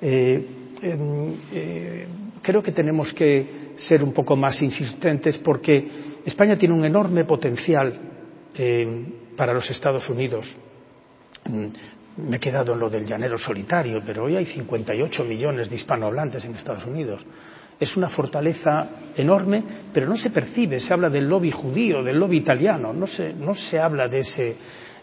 Eh, 0.00 0.46
eh, 0.82 2.06
creo 2.44 2.62
que 2.62 2.72
tenemos 2.72 3.12
que 3.14 3.72
ser 3.76 4.04
un 4.04 4.12
poco 4.12 4.36
más 4.36 4.60
insistentes 4.60 5.38
porque 5.38 5.88
España 6.24 6.56
tiene 6.56 6.74
un 6.74 6.84
enorme 6.84 7.24
potencial 7.24 7.92
eh, 8.54 9.06
para 9.36 9.54
los 9.54 9.68
Estados 9.70 10.08
Unidos. 10.10 10.54
Mm, 11.46 11.66
me 12.28 12.36
he 12.36 12.40
quedado 12.40 12.74
en 12.74 12.78
lo 12.78 12.90
del 12.90 13.06
llanero 13.06 13.36
solitario, 13.36 14.00
pero 14.06 14.24
hoy 14.24 14.36
hay 14.36 14.44
58 14.44 15.24
millones 15.24 15.68
de 15.68 15.76
hispanohablantes 15.76 16.44
en 16.44 16.54
Estados 16.54 16.84
Unidos. 16.84 17.24
Es 17.80 17.96
una 17.96 18.08
fortaleza 18.08 18.88
enorme, 19.16 19.64
pero 19.92 20.06
no 20.06 20.16
se 20.16 20.30
percibe. 20.30 20.78
Se 20.78 20.92
habla 20.92 21.08
del 21.08 21.28
lobby 21.28 21.50
judío, 21.50 22.04
del 22.04 22.18
lobby 22.18 22.36
italiano, 22.36 22.92
no 22.92 23.06
se, 23.06 23.32
no 23.32 23.54
se 23.54 23.80
habla 23.80 24.06
de 24.06 24.20
ese, 24.20 24.56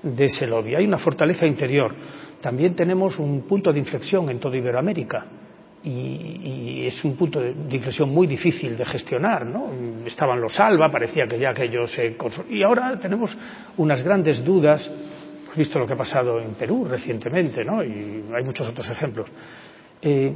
de 0.03 0.23
ese 0.23 0.47
lobby. 0.47 0.75
Hay 0.75 0.85
una 0.85 0.99
fortaleza 0.99 1.45
interior. 1.45 1.93
También 2.39 2.75
tenemos 2.75 3.19
un 3.19 3.41
punto 3.41 3.73
de 3.73 3.79
inflexión 3.79 4.29
en 4.29 4.39
toda 4.39 4.55
Iberoamérica 4.55 5.25
y, 5.83 6.85
es 6.85 7.03
un 7.03 7.15
punto 7.15 7.39
de, 7.39 7.51
inflexión 7.51 8.09
muy 8.09 8.27
difícil 8.27 8.77
de 8.77 8.85
gestionar. 8.85 9.45
¿no? 9.45 9.69
Estaban 10.05 10.39
los 10.39 10.59
ALBA, 10.59 10.91
parecía 10.91 11.27
que 11.27 11.39
ya 11.39 11.51
aquello 11.51 11.87
se. 11.87 12.15
Y 12.49 12.63
ahora 12.63 12.97
tenemos 12.99 13.35
unas 13.77 14.03
grandes 14.03 14.43
dudas. 14.43 14.89
Hemos 15.43 15.57
visto 15.57 15.79
lo 15.79 15.87
que 15.87 15.93
ha 15.93 15.97
pasado 15.97 16.39
en 16.39 16.53
Perú 16.53 16.85
recientemente, 16.85 17.63
¿no? 17.63 17.83
y 17.83 18.23
hay 18.33 18.43
muchos 18.43 18.69
otros 18.69 18.89
ejemplos. 18.89 19.29
Eh, 20.01 20.33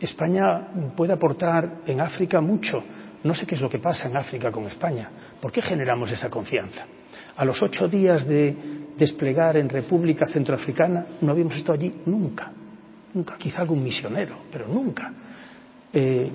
España 0.00 0.68
puede 0.96 1.12
aportar 1.12 1.80
en 1.86 2.00
África 2.00 2.40
mucho. 2.40 2.82
No 3.22 3.34
sé 3.34 3.46
qué 3.46 3.54
es 3.54 3.60
lo 3.60 3.70
que 3.70 3.78
pasa 3.78 4.08
en 4.08 4.16
África 4.16 4.50
con 4.50 4.64
España. 4.64 5.10
¿Por 5.40 5.52
qué 5.52 5.62
generamos 5.62 6.10
esa 6.12 6.28
confianza? 6.28 6.84
A 7.36 7.44
los 7.44 7.60
ocho 7.62 7.88
días 7.88 8.26
de 8.26 8.54
desplegar 8.96 9.56
en 9.56 9.68
República 9.68 10.26
Centroafricana 10.26 11.06
no 11.20 11.32
habíamos 11.32 11.56
estado 11.56 11.74
allí 11.74 11.92
nunca 12.06 12.52
nunca, 13.14 13.36
quizá 13.38 13.60
algún 13.60 13.82
misionero, 13.82 14.36
pero 14.50 14.68
nunca. 14.68 15.12
Eh, 15.92 16.30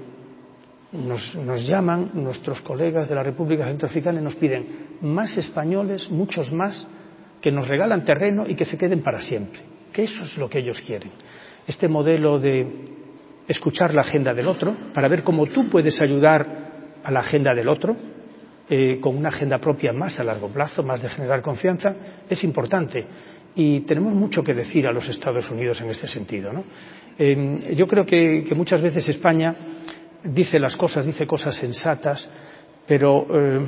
nos, 0.91 1.67
llaman 1.67 2.11
nuestros 2.15 2.61
colegas 2.61 3.07
de 3.07 3.15
la 3.15 3.21
República 3.21 3.65
Centroafricana 3.65 4.19
y 4.19 4.23
nos 4.23 4.35
piden 4.35 4.97
más 5.01 5.37
españoles, 5.37 6.09
muchos 6.09 6.51
más, 6.51 6.87
que 7.41 7.51
nos 7.51 7.67
regalan 7.67 8.03
terreno 8.03 8.47
y 8.47 8.55
que 8.55 8.65
se 8.65 8.77
queden 8.77 9.03
para 9.03 9.21
siempre. 9.21 9.59
Que 9.93 10.03
eso 10.03 10.23
es 10.23 10.37
lo 10.37 10.49
que 10.49 10.59
ellos 10.59 10.81
quieren. 10.81 11.11
Este 11.67 11.87
modelo 11.87 12.39
de 12.39 12.67
escuchar 13.47 13.93
la 13.93 14.01
agenda 14.01 14.33
del 14.33 14.47
otro, 14.47 14.75
para 14.93 15.07
ver 15.07 15.23
cómo 15.23 15.45
tú 15.47 15.69
puedes 15.69 15.99
ayudar 16.01 16.45
a 17.03 17.11
la 17.11 17.19
agenda 17.19 17.53
del 17.53 17.69
otro, 17.69 17.95
eh, 18.69 18.99
con 18.99 19.15
una 19.15 19.29
agenda 19.29 19.57
propia 19.57 19.93
más 19.93 20.19
a 20.19 20.23
largo 20.23 20.49
plazo, 20.49 20.83
más 20.83 21.01
de 21.01 21.09
generar 21.09 21.41
confianza, 21.41 21.95
es 22.29 22.43
importante 22.43 23.05
y 23.55 23.81
tenemos 23.81 24.13
mucho 24.13 24.43
que 24.43 24.53
decir 24.53 24.87
a 24.87 24.91
los 24.91 25.07
Estados 25.09 25.49
Unidos 25.49 25.81
en 25.81 25.89
este 25.89 26.07
sentido. 26.07 26.51
yo 27.17 27.87
creo 27.87 28.05
que, 28.05 28.47
muchas 28.55 28.81
veces 28.81 29.09
España 29.09 29.55
dice 30.23 30.59
las 30.59 30.75
cosas, 30.75 31.05
dice 31.05 31.25
cosas 31.25 31.55
sensatas, 31.55 32.29
pero 32.87 33.25
eh, 33.31 33.67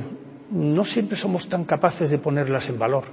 no 0.52 0.84
siempre 0.84 1.17
somos 1.17 1.48
tan 1.48 1.65
capaces 1.65 2.10
de 2.10 2.17
ponerlas 2.17 2.67
en 2.70 2.78
valor. 2.78 3.06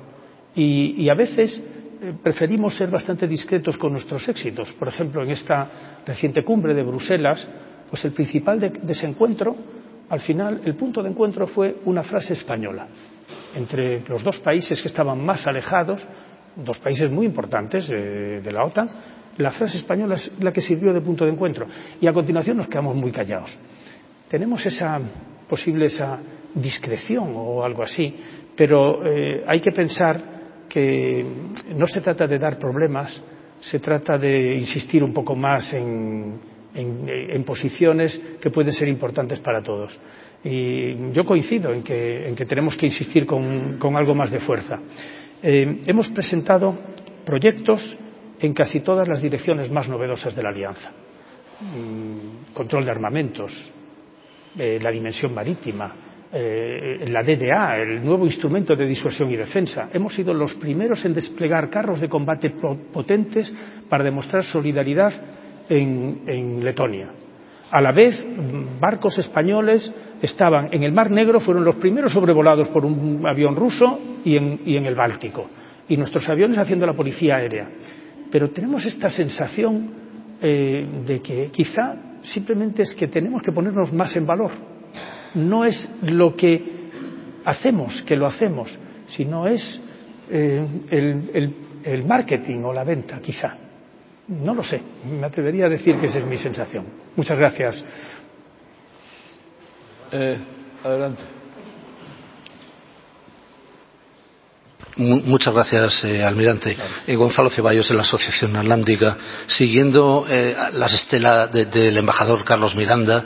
Y, 0.54 1.08
a 1.08 1.14
veces 1.14 1.62
eh, 2.00 2.14
preferimos 2.22 2.76
ser 2.76 2.90
bastante 2.90 3.28
discretos 3.28 3.76
con 3.76 3.92
nuestros 3.92 4.28
éxitos. 4.28 4.72
Por 4.72 4.88
ejemplo, 4.88 5.22
en 5.22 5.30
esta 5.30 6.00
reciente 6.04 6.42
cumbre 6.42 6.74
de 6.74 6.82
Bruselas, 6.82 7.46
pues 7.88 8.04
el 8.04 8.12
principal 8.12 8.58
desencuentro, 8.82 9.54
al 10.08 10.20
final, 10.20 10.62
el 10.64 10.74
punto 10.74 11.02
de 11.02 11.10
encuentro 11.10 11.46
fue 11.46 11.76
una 11.84 12.02
frase 12.02 12.32
española 12.32 12.88
entre 13.54 14.02
los 14.08 14.22
dos 14.22 14.38
países 14.40 14.80
que 14.80 14.88
estaban 14.88 15.24
más 15.24 15.46
alejados 15.46 16.06
dos 16.64 16.78
países 16.78 17.10
muy 17.10 17.26
importantes 17.26 17.88
de, 17.88 18.50
la 18.52 18.64
OTAN, 18.64 18.90
la 19.36 19.52
frase 19.52 19.78
española 19.78 20.16
es 20.16 20.30
la 20.40 20.52
que 20.52 20.60
sirvió 20.60 20.92
de 20.92 21.00
punto 21.00 21.24
de 21.24 21.30
encuentro. 21.30 21.66
Y 22.00 22.06
a 22.06 22.12
continuación 22.12 22.56
nos 22.56 22.68
quedamos 22.68 22.96
muy 22.96 23.12
callados. 23.12 23.56
Tenemos 24.28 24.64
esa 24.66 25.00
posible 25.48 25.86
esa 25.86 26.18
discreción 26.54 27.32
o 27.34 27.64
algo 27.64 27.82
así, 27.82 28.14
pero 28.56 29.04
eh, 29.06 29.44
hay 29.46 29.60
que 29.60 29.72
pensar 29.72 30.38
que 30.68 31.24
no 31.74 31.86
se 31.86 32.00
trata 32.00 32.26
de 32.26 32.38
dar 32.38 32.58
problemas, 32.58 33.22
se 33.60 33.78
trata 33.78 34.18
de 34.18 34.56
insistir 34.56 35.02
un 35.02 35.12
poco 35.12 35.34
más 35.34 35.72
en, 35.72 36.40
posiciones 37.46 38.20
que 38.40 38.50
pueden 38.50 38.72
ser 38.72 38.88
importantes 38.88 39.40
para 39.40 39.62
todos. 39.62 39.98
Y 40.44 41.10
yo 41.12 41.24
coincido 41.24 41.72
en 41.72 41.82
que, 41.82 42.46
tenemos 42.46 42.76
que 42.76 42.86
insistir 42.86 43.24
con 43.26 43.96
algo 43.96 44.14
más 44.14 44.30
de 44.30 44.38
fuerza. 44.40 44.78
Eh, 45.42 45.82
hemos 45.86 46.08
presentado 46.08 46.76
proyectos 47.24 47.96
en 48.40 48.52
casi 48.54 48.80
todas 48.80 49.06
las 49.06 49.22
direcciones 49.22 49.70
más 49.70 49.88
novedosas 49.88 50.34
de 50.34 50.42
la 50.42 50.48
alianza. 50.50 50.90
Mm, 51.60 52.52
control 52.54 52.84
de 52.84 52.90
armamentos, 52.90 53.70
eh, 54.58 54.78
la 54.80 54.90
dimensión 54.90 55.34
marítima, 55.34 55.94
eh, 56.32 57.04
la 57.08 57.22
DDA, 57.22 57.78
el 57.78 58.04
nuevo 58.04 58.26
instrumento 58.26 58.74
de 58.74 58.86
disuasión 58.86 59.30
y 59.30 59.36
defensa. 59.36 59.88
Hemos 59.92 60.14
sido 60.14 60.34
los 60.34 60.54
primeros 60.54 61.04
en 61.04 61.14
desplegar 61.14 61.70
carros 61.70 62.00
de 62.00 62.08
combate 62.08 62.50
potentes 62.50 63.52
para 63.88 64.04
demostrar 64.04 64.44
solidaridad 64.44 65.12
en 65.68 66.64
Letonia. 66.64 67.10
A 67.70 67.82
la 67.82 67.92
vez, 67.92 68.26
barcos 68.80 69.18
españoles 69.18 69.92
estaban 70.22 70.68
en 70.72 70.82
el 70.84 70.92
Mar 70.92 71.10
Negro, 71.10 71.38
fueron 71.38 71.64
los 71.64 71.76
primeros 71.76 72.12
sobrevolados 72.12 72.68
por 72.68 72.86
un 72.86 73.26
avión 73.26 73.54
ruso 73.54 74.00
y 74.24 74.36
en, 74.36 74.86
el 74.86 74.94
Báltico, 74.94 75.48
y 75.86 75.96
nuestros 75.96 76.26
aviones 76.28 76.56
haciendo 76.56 76.86
la 76.86 76.94
policía 76.94 77.36
aérea. 77.36 77.68
Pero 78.30 78.50
tenemos 78.50 78.86
esta 78.86 79.10
sensación 79.10 79.90
eh, 80.40 80.86
de 81.06 81.20
que 81.20 81.50
quizá 81.50 81.94
simplemente 82.22 82.82
es 82.82 82.94
que 82.94 83.08
tenemos 83.08 83.42
que 83.42 83.52
ponernos 83.52 83.92
más 83.92 84.16
en 84.16 84.26
valor. 84.26 84.50
No 85.34 85.64
es 85.64 85.90
lo 86.02 86.34
que 86.34 86.88
hacemos, 87.44 88.02
que 88.02 88.16
lo 88.16 88.26
hacemos, 88.26 88.78
sino 89.08 89.46
es 89.46 89.80
eh, 90.30 90.66
el 91.84 92.06
marketing 92.06 92.62
o 92.64 92.72
la 92.72 92.84
venta, 92.84 93.20
quizá. 93.20 93.67
No 94.28 94.54
lo 94.54 94.62
sé, 94.62 94.82
me 95.04 95.26
atrevería 95.26 95.66
a 95.66 95.68
decir 95.70 95.96
que 95.96 96.06
esa 96.06 96.18
es 96.18 96.26
mi 96.26 96.36
sensación. 96.36 96.84
Muchas 97.16 97.38
gracias. 97.38 97.82
Eh, 100.12 100.38
adelante. 100.84 101.22
Muchas 104.96 105.54
gracias, 105.54 106.04
eh, 106.04 106.24
almirante. 106.24 106.76
Eh, 107.06 107.14
Gonzalo 107.14 107.48
Ceballos 107.50 107.88
de 107.88 107.94
la 107.94 108.02
Asociación 108.02 108.54
Atlántica. 108.56 109.16
Siguiendo 109.46 110.26
las 110.28 110.92
estelas 110.92 111.50
del 111.52 111.96
embajador 111.96 112.44
Carlos 112.44 112.74
Miranda, 112.76 113.24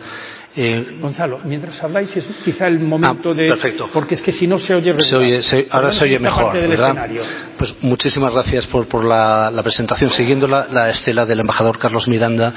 eh, 0.54 0.98
Gonzalo, 1.00 1.40
mientras 1.44 1.82
habláis 1.82 2.14
es 2.14 2.26
quizá 2.44 2.66
el 2.66 2.78
momento 2.80 3.30
ah, 3.30 3.34
de... 3.34 3.48
Perfecto. 3.48 3.88
Porque 3.90 4.16
es 4.16 4.22
que 4.22 4.32
si 4.32 4.46
no 4.46 4.58
se 4.58 4.74
oye... 4.74 4.94
Se 5.00 5.16
oye 5.16 5.66
ahora 5.70 5.92
se 5.92 6.04
oye 6.04 6.18
mejor, 6.18 6.52
¿verdad? 6.52 7.08
Pues 7.56 7.74
muchísimas 7.80 8.34
gracias 8.34 8.66
por, 8.66 9.04
la, 9.04 9.50
presentación. 9.62 10.10
Siguiendo 10.10 10.46
la, 10.46 10.90
estela 10.90 11.24
del 11.24 11.40
embajador 11.40 11.78
Carlos 11.78 12.06
Miranda, 12.06 12.52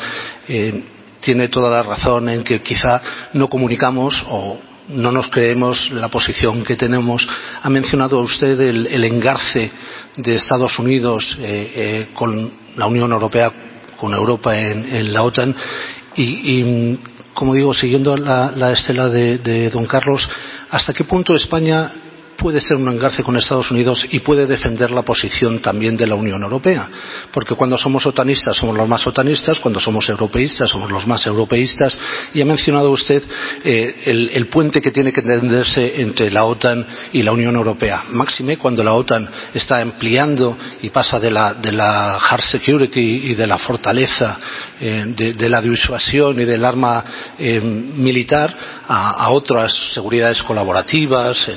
eh, 0.47 0.83
tiene 1.21 1.47
toda 1.47 1.69
la 1.69 1.83
razón 1.83 2.27
en 2.27 2.43
que 2.43 2.61
quizá 2.61 3.01
no 3.31 3.47
comunicamos 3.47 4.25
o 4.29 4.59
no 4.89 5.11
nos 5.11 5.29
creemos 5.29 5.89
la 5.91 6.09
posición 6.09 6.65
que 6.65 6.75
tenemos. 6.75 7.25
Ha 7.61 7.69
mencionado 7.69 8.19
usted 8.19 8.59
el, 8.59 9.05
engarce 9.05 9.71
de 10.17 10.35
Estados 10.35 10.77
Unidos 10.79 11.37
eh, 11.39 12.07
con 12.13 12.51
la 12.75 12.87
Unión 12.87 13.13
Europea, 13.13 13.51
con 13.97 14.13
Europa 14.13 14.59
en, 14.59 15.13
la 15.13 15.23
OTAN 15.23 15.55
y 16.17 16.97
como 17.35 17.53
digo, 17.53 17.73
siguiendo 17.73 18.15
la, 18.15 18.71
estela 18.71 19.09
de, 19.09 19.69
don 19.69 19.85
Carlos, 19.85 20.27
¿hasta 20.69 20.93
qué 20.93 21.03
punto 21.03 21.35
España 21.35 21.91
puede 22.37 22.61
ser 22.61 22.77
un 22.77 22.89
engarce 22.89 23.23
con 23.23 23.37
Estados 23.37 23.71
Unidos 23.71 24.05
y 24.11 24.19
puede 24.19 24.45
defender 24.45 24.91
la 24.91 25.03
posición 25.03 25.59
también 25.59 25.97
de 25.97 26.07
la 26.07 26.15
Unión 26.15 26.43
Europea. 26.43 26.89
Porque 27.31 27.55
cuando 27.55 27.77
somos 27.77 28.05
otanistas 28.05 28.55
somos 28.57 28.75
los 28.75 28.87
más 28.87 29.05
otanistas, 29.07 29.59
cuando 29.59 29.79
somos 29.79 30.07
europeístas 30.09 30.69
somos 30.69 30.91
los 30.91 31.05
más 31.07 31.25
europeístas. 31.25 31.97
Y 32.33 32.41
ha 32.41 32.45
mencionado 32.45 32.89
usted 32.89 33.23
eh, 33.63 34.29
el, 34.33 34.47
puente 34.47 34.79
que 34.79 34.91
tiene 34.91 35.11
que 35.11 35.21
entenderse 35.21 36.01
entre 36.01 36.31
la 36.31 36.45
OTAN 36.45 36.85
y 37.13 37.23
la 37.23 37.31
Unión 37.31 37.55
Europea. 37.55 38.05
Máxime 38.11 38.57
cuando 38.57 38.83
la 38.83 38.93
OTAN 38.93 39.29
está 39.53 39.81
ampliando 39.81 40.57
y 40.81 40.89
pasa 40.89 41.19
de 41.19 41.31
la, 41.31 42.17
hard 42.17 42.41
security 42.41 43.31
y 43.31 43.35
de 43.35 43.47
la 43.47 43.57
fortaleza, 43.57 44.39
eh, 44.79 45.03
de, 45.15 45.49
la 45.49 45.61
disuasión 45.61 46.39
y 46.39 46.45
del 46.45 46.63
arma 46.63 47.03
eh, 47.37 47.59
militar 47.59 48.55
a, 48.87 49.29
otras 49.31 49.73
seguridades 49.93 50.41
colaborativas, 50.43 51.47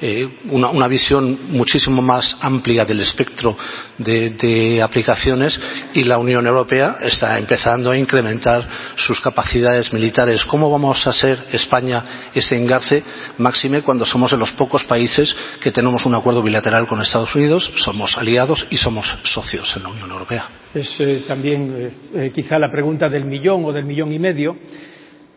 eh, 0.00 0.28
una, 0.50 0.88
visión 0.88 1.38
muchísimo 1.50 2.02
más 2.02 2.36
amplia 2.40 2.84
del 2.84 3.00
espectro 3.00 3.56
de, 3.98 4.80
aplicaciones 4.82 5.60
y 5.94 6.04
la 6.04 6.18
Unión 6.18 6.46
Europea 6.46 6.96
está 7.02 7.38
empezando 7.38 7.90
a 7.90 7.96
incrementar 7.96 8.66
sus 8.96 9.20
capacidades 9.20 9.92
militares. 9.92 10.44
¿Cómo 10.44 10.70
vamos 10.70 11.06
a 11.06 11.12
ser 11.12 11.46
España 11.52 12.30
ese 12.34 12.56
engarce 12.56 13.02
máxime 13.38 13.82
cuando 13.82 14.04
somos 14.04 14.30
de 14.30 14.36
los 14.36 14.52
pocos 14.52 14.84
países 14.84 15.34
que 15.62 15.70
tenemos 15.70 16.06
un 16.06 16.14
acuerdo 16.14 16.42
bilateral 16.42 16.86
con 16.86 17.00
Estados 17.00 17.34
Unidos, 17.34 17.70
somos 17.76 18.16
aliados 18.16 18.66
y 18.70 18.76
somos 18.76 19.16
socios 19.24 19.72
en 19.76 19.82
la 19.82 19.88
Unión 19.90 20.10
Europea? 20.10 20.48
Es 20.74 20.88
eh, 21.00 21.24
también 21.26 21.92
eh, 22.14 22.30
quizá 22.32 22.58
la 22.58 22.68
pregunta 22.68 23.08
del 23.08 23.24
millón 23.24 23.64
o 23.64 23.72
del 23.72 23.84
millón 23.84 24.12
y 24.12 24.18
medio 24.18 24.56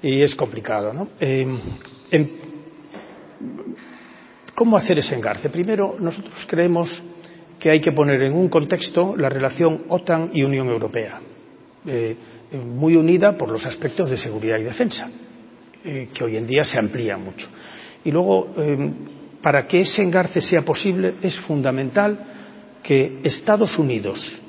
y 0.04 0.22
es 0.22 0.36
complicado. 0.36 0.94
¿no? 0.94 1.08
Eh, 1.20 1.48
¿Cómo 4.56 4.78
hacer 4.78 5.00
ese 5.00 5.16
engarce? 5.16 5.50
Primero, 5.50 5.96
nosotros 6.00 6.46
creemos 6.48 7.04
que 7.60 7.72
hay 7.72 7.82
que 7.82 7.92
poner 7.92 8.22
en 8.22 8.34
un 8.34 8.50
contexto 8.50 9.16
la 9.16 9.30
relación 9.30 9.86
OTAN 9.90 10.32
y 10.34 10.44
Unión 10.44 10.68
Europea, 10.68 11.20
eh, 11.86 12.16
muy 12.66 12.96
unida 12.96 13.38
por 13.38 13.50
los 13.50 13.66
aspectos 13.66 14.10
de 14.10 14.18
seguridad 14.18 14.60
y 14.60 14.64
defensa, 14.64 15.10
eh, 15.84 16.10
que 16.14 16.24
hoy 16.24 16.38
en 16.38 16.46
día 16.46 16.64
se 16.64 16.78
amplían 16.78 17.24
mucho. 17.24 17.48
Y 18.04 18.12
luego, 18.12 18.54
para 19.42 19.66
que 19.66 19.80
ese 19.80 20.02
engarce 20.02 20.42
sea 20.42 20.62
posible 20.62 21.16
es 21.22 21.40
fundamental 21.42 22.18
que 22.84 23.22
Estados 23.24 23.80
Unidos 23.80 24.42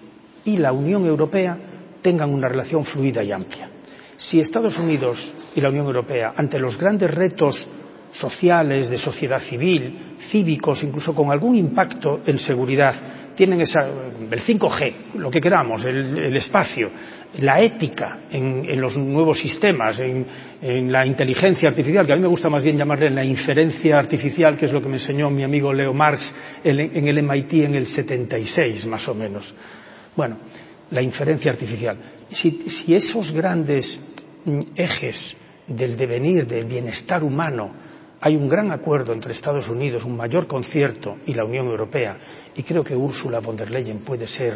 y 0.45 0.57
la 0.57 0.73
Unión 0.73 1.07
Europea 1.07 1.57
tengan 2.03 2.35
una 2.35 2.49
relación 2.49 2.85
fluida 2.85 3.23
y 3.23 3.33
amplia. 3.33 3.71
Si 4.17 4.39
Estados 4.39 4.79
Unidos 4.79 5.35
y 5.55 5.61
la 5.61 5.71
Unión 5.71 5.87
Europea, 5.87 6.35
ante 6.37 6.59
los 6.59 6.77
grandes 6.77 7.11
retos 7.11 7.67
sociales, 8.15 8.89
de 8.89 8.99
sociedad 8.99 9.41
civil, 9.41 10.17
cívicos, 10.31 10.83
incluso 10.83 11.15
con 11.15 11.31
algún 11.31 11.57
impacto 11.57 12.21
en 12.27 12.39
seguridad, 12.39 12.95
tienen 13.35 13.61
esa, 13.61 13.81
el 14.31 14.41
5G, 14.41 15.17
lo 15.17 15.31
que 15.31 15.41
queramos, 15.41 15.85
el, 15.85 16.37
espacio, 16.37 16.91
la 17.39 17.61
ética 17.61 18.21
en, 18.31 18.81
los 18.81 18.97
nuevos 18.97 19.41
sistemas, 19.41 19.99
en, 19.99 20.93
la 20.93 21.05
inteligencia 21.05 21.69
artificial, 21.69 22.07
que 22.07 22.13
a 22.13 22.17
mí 22.17 22.23
me 22.23 22.29
gusta 22.29 22.49
más 22.49 22.63
bien 22.63 22.79
llamarle 22.79 23.11
la 23.11 23.25
inferencia 23.25 23.99
artificial, 23.99 24.57
que 24.57 24.67
es 24.67 24.73
lo 24.73 24.81
que 24.81 24.89
me 24.89 24.97
enseñó 24.97 25.31
mi 25.31 25.43
amigo 25.43 25.73
Leo 25.73 25.93
Marx 25.93 26.33
en, 26.63 27.09
el 27.09 27.23
MIT 27.23 27.53
en 27.65 27.75
el 27.75 27.87
76, 27.87 28.87
más 28.87 29.09
o 29.09 29.15
menos. 29.15 29.53
Bueno, 30.17 30.37
la 30.91 31.03
inferencia 31.03 31.51
artificial. 31.51 31.97
si 32.31 32.95
esos 32.95 33.33
grandes 33.33 34.01
mm, 34.45 34.61
ejes 34.77 35.37
del 35.67 35.97
devenir, 35.97 36.47
del 36.47 36.67
bienestar 36.67 37.25
humano, 37.25 37.94
hay 38.25 38.37
un 38.37 38.49
gran 38.49 38.73
acuerdo 38.73 39.13
entre 39.13 39.35
Estados 39.35 39.69
Unidos, 39.69 40.03
un 40.03 40.17
mayor 40.17 40.47
concierto 40.47 41.19
y 41.27 41.35
la 41.35 41.45
Unión 41.45 41.67
Europea, 41.67 42.17
y 42.57 42.63
creo 42.63 42.83
que 42.83 42.97
Ursula 42.97 43.39
von 43.41 43.55
der 43.55 43.71
Leyen 43.71 43.99
puede 43.99 44.27
ser 44.27 44.55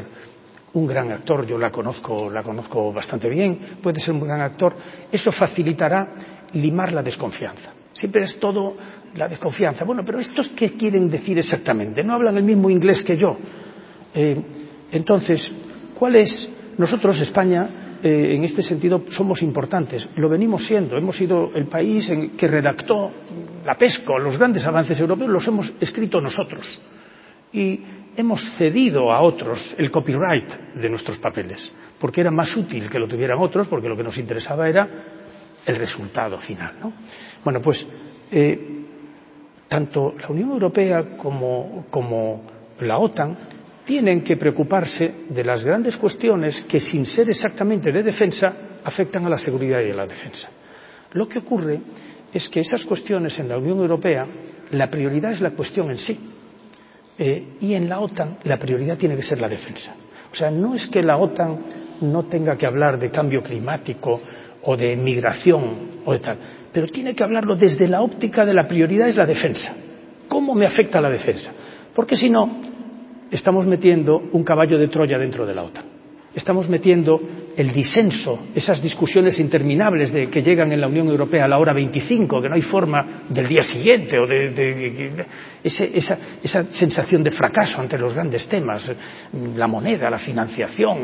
un 0.72 0.86
gran 0.86 1.12
actor, 1.12 1.46
yo 1.46 1.58
la 1.58 1.70
conozco, 1.70 2.30
la 2.30 2.42
conozco 2.42 2.90
bastante 2.94 3.28
bien, 3.28 3.76
puede 3.82 4.00
ser 4.00 4.14
un 4.14 4.20
gran 4.22 4.40
actor, 4.40 4.74
eso 5.12 5.30
facilitará 5.30 6.14
limar 6.54 6.94
la 6.94 7.02
desconfianza. 7.02 7.74
Siempre 7.92 8.22
es 8.22 8.40
todo 8.40 8.74
la 9.14 9.28
desconfianza. 9.28 9.84
Bueno, 9.84 10.02
pero 10.02 10.18
¿estos 10.18 10.48
qué 10.56 10.72
quieren 10.72 11.10
decir 11.10 11.38
exactamente? 11.38 12.02
No 12.02 12.14
hablan 12.14 12.38
el 12.38 12.44
mismo 12.44 12.70
inglés 12.70 13.02
que 13.02 13.18
yo. 13.18 13.36
Eh, 14.14 14.40
entonces, 14.92 15.52
¿cuál 15.92 16.16
es? 16.16 16.48
Nosotros, 16.78 17.20
España, 17.20 17.68
eh, 18.02 18.34
en 18.34 18.44
este 18.44 18.62
sentido 18.62 19.04
somos 19.10 19.42
importantes. 19.42 20.08
Lo 20.16 20.28
venimos 20.28 20.66
siendo. 20.66 20.96
Hemos 20.96 21.16
sido 21.16 21.50
el 21.54 21.66
país 21.66 22.08
en 22.08 22.30
que 22.30 22.46
redactó 22.46 23.10
la 23.64 23.76
PESCO, 23.76 24.18
los 24.18 24.38
grandes 24.38 24.64
avances 24.66 24.98
europeos, 25.00 25.30
los 25.30 25.48
hemos 25.48 25.72
escrito 25.80 26.20
nosotros. 26.20 26.80
Y 27.52 27.80
hemos 28.16 28.42
cedido 28.56 29.12
a 29.12 29.20
otros 29.20 29.74
el 29.78 29.90
copyright 29.90 30.74
de 30.74 30.90
nuestros 30.90 31.18
papeles, 31.18 31.72
porque 31.98 32.20
era 32.20 32.30
más 32.30 32.56
útil 32.56 32.88
que 32.88 32.98
lo 32.98 33.06
tuvieran 33.06 33.38
otros, 33.38 33.68
porque 33.68 33.88
lo 33.88 33.96
que 33.96 34.02
nos 34.02 34.18
interesaba 34.18 34.68
era 34.68 34.88
el 35.64 35.76
resultado 35.76 36.38
final. 36.38 36.74
¿no? 36.80 36.92
Bueno, 37.44 37.60
pues 37.60 37.86
eh, 38.30 38.84
tanto 39.68 40.14
la 40.18 40.28
Unión 40.28 40.50
Europea 40.50 41.16
como, 41.16 41.86
como 41.90 42.42
la 42.80 42.98
OTAN 42.98 43.38
tienen 43.88 44.22
que 44.22 44.36
preocuparse 44.36 45.24
de 45.30 45.42
las 45.42 45.64
grandes 45.64 45.96
cuestiones 45.96 46.62
que, 46.68 46.78
sin 46.78 47.06
ser 47.06 47.30
exactamente 47.30 47.90
de 47.90 48.02
defensa, 48.02 48.54
afectan 48.84 49.24
a 49.24 49.30
la 49.30 49.38
seguridad 49.38 49.80
y 49.80 49.90
a 49.90 49.94
la 49.94 50.06
defensa. 50.06 50.50
Lo 51.14 51.26
que 51.26 51.38
ocurre 51.38 51.80
es 52.30 52.50
que 52.50 52.60
esas 52.60 52.84
cuestiones 52.84 53.38
en 53.38 53.48
la 53.48 53.56
Unión 53.56 53.78
Europea, 53.78 54.26
la 54.72 54.90
prioridad 54.90 55.30
es 55.30 55.40
la 55.40 55.52
cuestión 55.52 55.90
en 55.90 55.96
sí. 55.96 56.20
Eh, 57.18 57.56
y 57.62 57.72
en 57.72 57.88
la 57.88 58.00
OTAN 58.00 58.36
la 58.44 58.58
prioridad 58.58 58.98
tiene 58.98 59.16
que 59.16 59.22
ser 59.22 59.38
la 59.38 59.48
defensa. 59.48 59.94
O 60.30 60.34
sea, 60.34 60.50
no 60.50 60.74
es 60.74 60.86
que 60.88 61.02
la 61.02 61.16
OTAN 61.16 61.58
no 62.02 62.24
tenga 62.24 62.58
que 62.58 62.66
hablar 62.66 62.98
de 62.98 63.10
cambio 63.10 63.40
climático 63.40 64.20
o 64.64 64.76
de 64.76 64.96
migración 64.96 66.02
o 66.04 66.12
de 66.12 66.18
tal, 66.18 66.38
pero 66.70 66.88
tiene 66.88 67.14
que 67.14 67.24
hablarlo 67.24 67.56
desde 67.56 67.88
la 67.88 68.02
óptica 68.02 68.44
de 68.44 68.52
la 68.52 68.68
prioridad 68.68 69.08
es 69.08 69.16
la 69.16 69.24
defensa. 69.24 69.74
¿Cómo 70.28 70.54
me 70.54 70.66
afecta 70.66 71.00
la 71.00 71.08
defensa? 71.08 71.52
Porque 71.94 72.16
si 72.16 72.28
no, 72.28 72.67
estamos 73.30 73.66
metiendo 73.66 74.16
un 74.32 74.44
caballo 74.44 74.78
de 74.78 74.88
Troya 74.88 75.18
dentro 75.18 75.46
de 75.46 75.54
la 75.54 75.64
OTAN. 75.64 75.98
Estamos 76.34 76.68
metiendo 76.68 77.20
el 77.56 77.72
disenso, 77.72 78.38
esas 78.54 78.82
discusiones 78.82 79.40
interminables 79.40 80.12
de 80.12 80.28
que 80.28 80.42
llegan 80.42 80.70
en 80.70 80.80
la 80.80 80.86
Unión 80.86 81.08
Europea 81.08 81.46
a 81.46 81.48
la 81.48 81.58
hora 81.58 81.72
25, 81.72 82.40
que 82.40 82.48
no 82.48 82.54
hay 82.54 82.62
forma 82.62 83.24
del 83.28 83.48
día 83.48 83.62
siguiente, 83.62 84.18
o 84.18 84.26
de, 84.26 85.24
esa, 85.64 86.64
sensación 86.70 87.24
de 87.24 87.30
fracaso 87.30 87.80
ante 87.80 87.98
los 87.98 88.14
grandes 88.14 88.46
temas, 88.46 88.92
la 89.56 89.66
moneda, 89.66 90.10
la 90.10 90.18
financiación. 90.18 90.98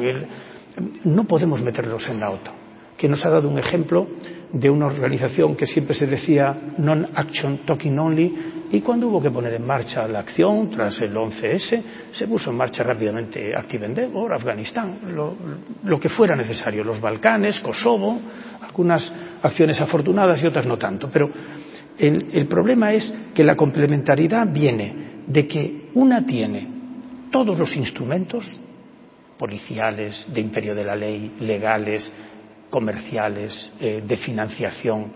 no 1.04 1.24
podemos 1.24 1.60
meterlos 1.62 2.06
en 2.08 2.20
la 2.20 2.30
OTAN, 2.30 2.54
que 2.96 3.08
nos 3.08 3.24
ha 3.24 3.30
dado 3.30 3.48
un 3.48 3.58
ejemplo 3.58 4.06
de 4.52 4.70
una 4.70 4.86
organización 4.86 5.56
que 5.56 5.66
siempre 5.66 5.96
se 5.96 6.06
decía 6.06 6.56
non-action 6.78 7.66
talking 7.66 7.98
only 7.98 8.32
y 8.74 8.80
cuando 8.80 9.06
hubo 9.06 9.22
que 9.22 9.30
poner 9.30 9.54
en 9.54 9.64
marcha 9.64 10.08
la 10.08 10.18
acción 10.18 10.68
tras 10.68 11.00
el 11.00 11.14
11S 11.14 11.82
se 12.10 12.26
puso 12.26 12.50
en 12.50 12.56
marcha 12.56 12.82
rápidamente 12.82 13.54
Active 13.56 13.86
Endeavour, 13.86 14.34
Afganistán, 14.34 14.98
lo, 15.14 16.00
que 16.00 16.08
fuera 16.08 16.34
necesario, 16.34 16.82
los 16.82 17.00
Balcanes, 17.00 17.60
Kosovo, 17.60 18.18
algunas 18.60 19.12
acciones 19.42 19.80
afortunadas 19.80 20.42
y 20.42 20.46
otras 20.48 20.66
no 20.66 20.76
tanto. 20.76 21.08
Pero 21.08 21.30
el 21.96 22.48
problema 22.48 22.92
es 22.92 23.14
que 23.32 23.44
la 23.44 23.54
complementariedad 23.54 24.44
viene 24.52 25.22
de 25.24 25.46
que 25.46 25.90
una 25.94 26.26
tiene 26.26 26.66
todos 27.30 27.56
los 27.56 27.76
instrumentos 27.76 28.58
policiales, 29.38 30.26
de 30.34 30.40
imperio 30.40 30.74
de 30.74 30.82
la 30.82 30.96
ley, 30.96 31.36
legales, 31.38 32.12
comerciales, 32.70 33.70
eh, 33.78 34.02
de 34.04 34.16
financiación, 34.16 35.12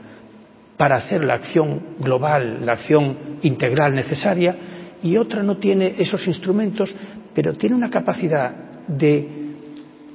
para 0.78 0.96
hacer 0.96 1.24
la 1.24 1.34
acción 1.34 1.96
global, 1.98 2.64
la 2.64 2.72
acción 2.72 3.38
integral 3.42 3.94
necesaria, 3.94 4.56
y 5.02 5.16
otra 5.16 5.42
no 5.42 5.58
tiene 5.58 5.96
esos 5.98 6.26
instrumentos, 6.26 6.94
pero 7.34 7.52
tiene 7.54 7.76
una 7.76 7.90
capacidad 7.90 8.86
de 8.86 9.28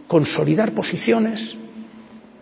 consolidar 0.07 0.71
posiciones 0.71 1.55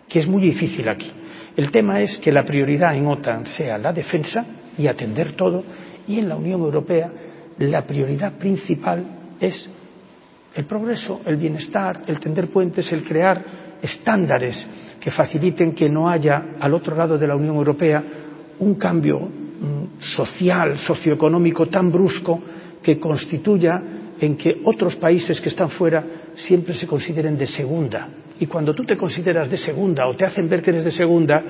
que 0.08 0.20
es 0.20 0.26
muy 0.26 0.42
difícil 0.42 0.88
aquí. 0.88 1.10
El 1.56 1.70
tema 1.70 2.00
es 2.00 2.18
que 2.18 2.32
la 2.32 2.44
prioridad 2.44 2.96
en 2.96 3.06
OTAN 3.06 3.46
sea 3.46 3.76
la 3.76 3.92
defensa 3.92 4.46
y 4.78 4.86
atender 4.86 5.32
todo, 5.32 5.64
y 6.06 6.18
en 6.18 6.28
la 6.28 6.36
Unión 6.36 6.60
Europea 6.60 7.10
la 7.58 7.84
prioridad 7.84 8.38
principal 8.38 9.04
es 9.40 9.68
el 10.54 10.64
progreso, 10.64 11.22
el 11.26 11.36
bienestar, 11.36 12.02
el 12.06 12.20
tender 12.20 12.48
puentes, 12.48 12.90
el 12.92 13.04
crear 13.04 13.42
estándares 13.82 14.66
que 15.02 15.10
faciliten 15.10 15.74
que 15.74 15.88
no 15.88 16.08
haya 16.08 16.54
al 16.60 16.72
otro 16.74 16.94
lado 16.94 17.18
de 17.18 17.26
la 17.26 17.34
Unión 17.34 17.56
Europea 17.56 18.04
un 18.60 18.76
cambio 18.76 19.18
mm, 19.18 20.00
social, 20.14 20.78
socioeconómico 20.78 21.66
tan 21.66 21.90
brusco 21.90 22.40
que 22.80 23.00
constituya 23.00 23.82
en 24.20 24.36
que 24.36 24.60
otros 24.64 24.94
países 24.94 25.40
que 25.40 25.48
están 25.48 25.70
fuera 25.70 26.04
siempre 26.36 26.72
se 26.74 26.86
consideren 26.86 27.36
de 27.36 27.48
segunda. 27.48 28.08
Y 28.38 28.46
cuando 28.46 28.72
tú 28.72 28.84
te 28.84 28.96
consideras 28.96 29.50
de 29.50 29.56
segunda 29.56 30.06
o 30.06 30.14
te 30.14 30.24
hacen 30.24 30.48
ver 30.48 30.62
que 30.62 30.70
eres 30.70 30.84
de 30.84 30.92
segunda, 30.92 31.42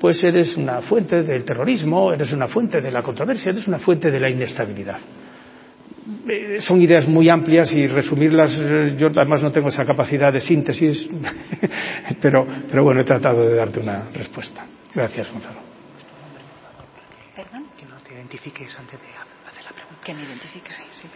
pues 0.00 0.22
eres 0.22 0.56
una 0.56 0.80
fuente 0.82 1.24
del 1.24 1.42
terrorismo, 1.42 2.12
eres 2.12 2.32
una 2.32 2.46
fuente 2.46 2.80
de 2.80 2.92
la 2.92 3.02
controversia, 3.02 3.50
eres 3.50 3.66
una 3.66 3.80
fuente 3.80 4.08
de 4.08 4.20
la 4.20 4.30
inestabilidad. 4.30 4.98
Eh, 6.28 6.58
son 6.60 6.82
ideas 6.82 7.08
muy 7.08 7.30
amplias 7.30 7.72
y 7.72 7.86
resumirlas, 7.86 8.54
eh, 8.60 8.94
yo 8.98 9.06
además 9.16 9.42
no 9.42 9.50
tengo 9.50 9.68
esa 9.68 9.86
capacidad 9.86 10.30
de 10.30 10.40
síntesis, 10.40 11.08
pero, 12.20 12.46
pero 12.68 12.84
bueno, 12.84 13.00
he 13.00 13.04
tratado 13.04 13.48
de 13.48 13.54
darte 13.54 13.80
una 13.80 14.10
respuesta. 14.12 14.66
Gracias, 14.94 15.30
Gonzalo. 15.32 15.60
¿Perdón? 17.34 17.64
Que 17.78 17.86
no 17.86 17.96
te 18.06 18.14
identifiques 18.14 18.78
antes 18.78 19.00
de 19.00 19.06
hacer 19.06 19.64
la 19.64 19.72
pregunta. 19.72 20.00
Que 20.04 20.14
me 20.14 20.24
identifiques, 20.24 20.76
sí. 20.92 21.08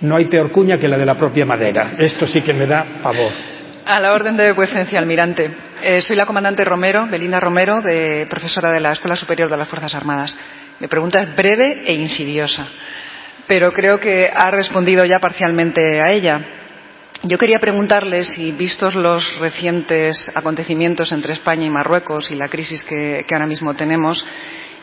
No 0.00 0.16
hay 0.16 0.24
peor 0.24 0.50
cuña 0.50 0.78
que 0.78 0.88
la 0.88 0.96
de 0.96 1.04
la 1.04 1.16
propia 1.16 1.44
madera. 1.44 1.92
Esto 1.98 2.26
sí 2.26 2.40
que 2.40 2.54
me 2.54 2.66
da 2.66 2.84
pavor. 3.02 3.30
A 3.84 4.00
la 4.00 4.14
orden 4.14 4.38
de 4.38 4.52
vuecencia, 4.52 4.98
almirante. 4.98 5.50
Eh, 5.82 6.00
soy 6.00 6.16
la 6.16 6.24
comandante 6.24 6.64
Romero, 6.64 7.06
Belinda 7.10 7.38
Romero, 7.38 7.82
de, 7.82 8.26
profesora 8.28 8.72
de 8.72 8.80
la 8.80 8.92
Escuela 8.92 9.16
Superior 9.16 9.50
de 9.50 9.56
las 9.58 9.68
Fuerzas 9.68 9.94
Armadas. 9.94 10.36
Mi 10.80 10.86
pregunta 10.86 11.20
es 11.20 11.36
breve 11.36 11.82
e 11.84 11.92
insidiosa 11.92 12.66
pero 13.50 13.72
creo 13.72 13.98
que 13.98 14.30
ha 14.32 14.48
respondido 14.52 15.04
ya 15.04 15.18
parcialmente 15.18 16.00
a 16.00 16.12
ella. 16.12 16.40
Yo 17.24 17.36
quería 17.36 17.58
preguntarle 17.58 18.24
si, 18.24 18.52
vistos 18.52 18.94
los 18.94 19.40
recientes 19.40 20.30
acontecimientos 20.36 21.10
entre 21.10 21.32
España 21.32 21.66
y 21.66 21.68
Marruecos 21.70 22.30
y 22.30 22.36
la 22.36 22.46
crisis 22.46 22.84
que, 22.84 23.26
ahora 23.32 23.48
mismo 23.48 23.74
tenemos, 23.74 24.24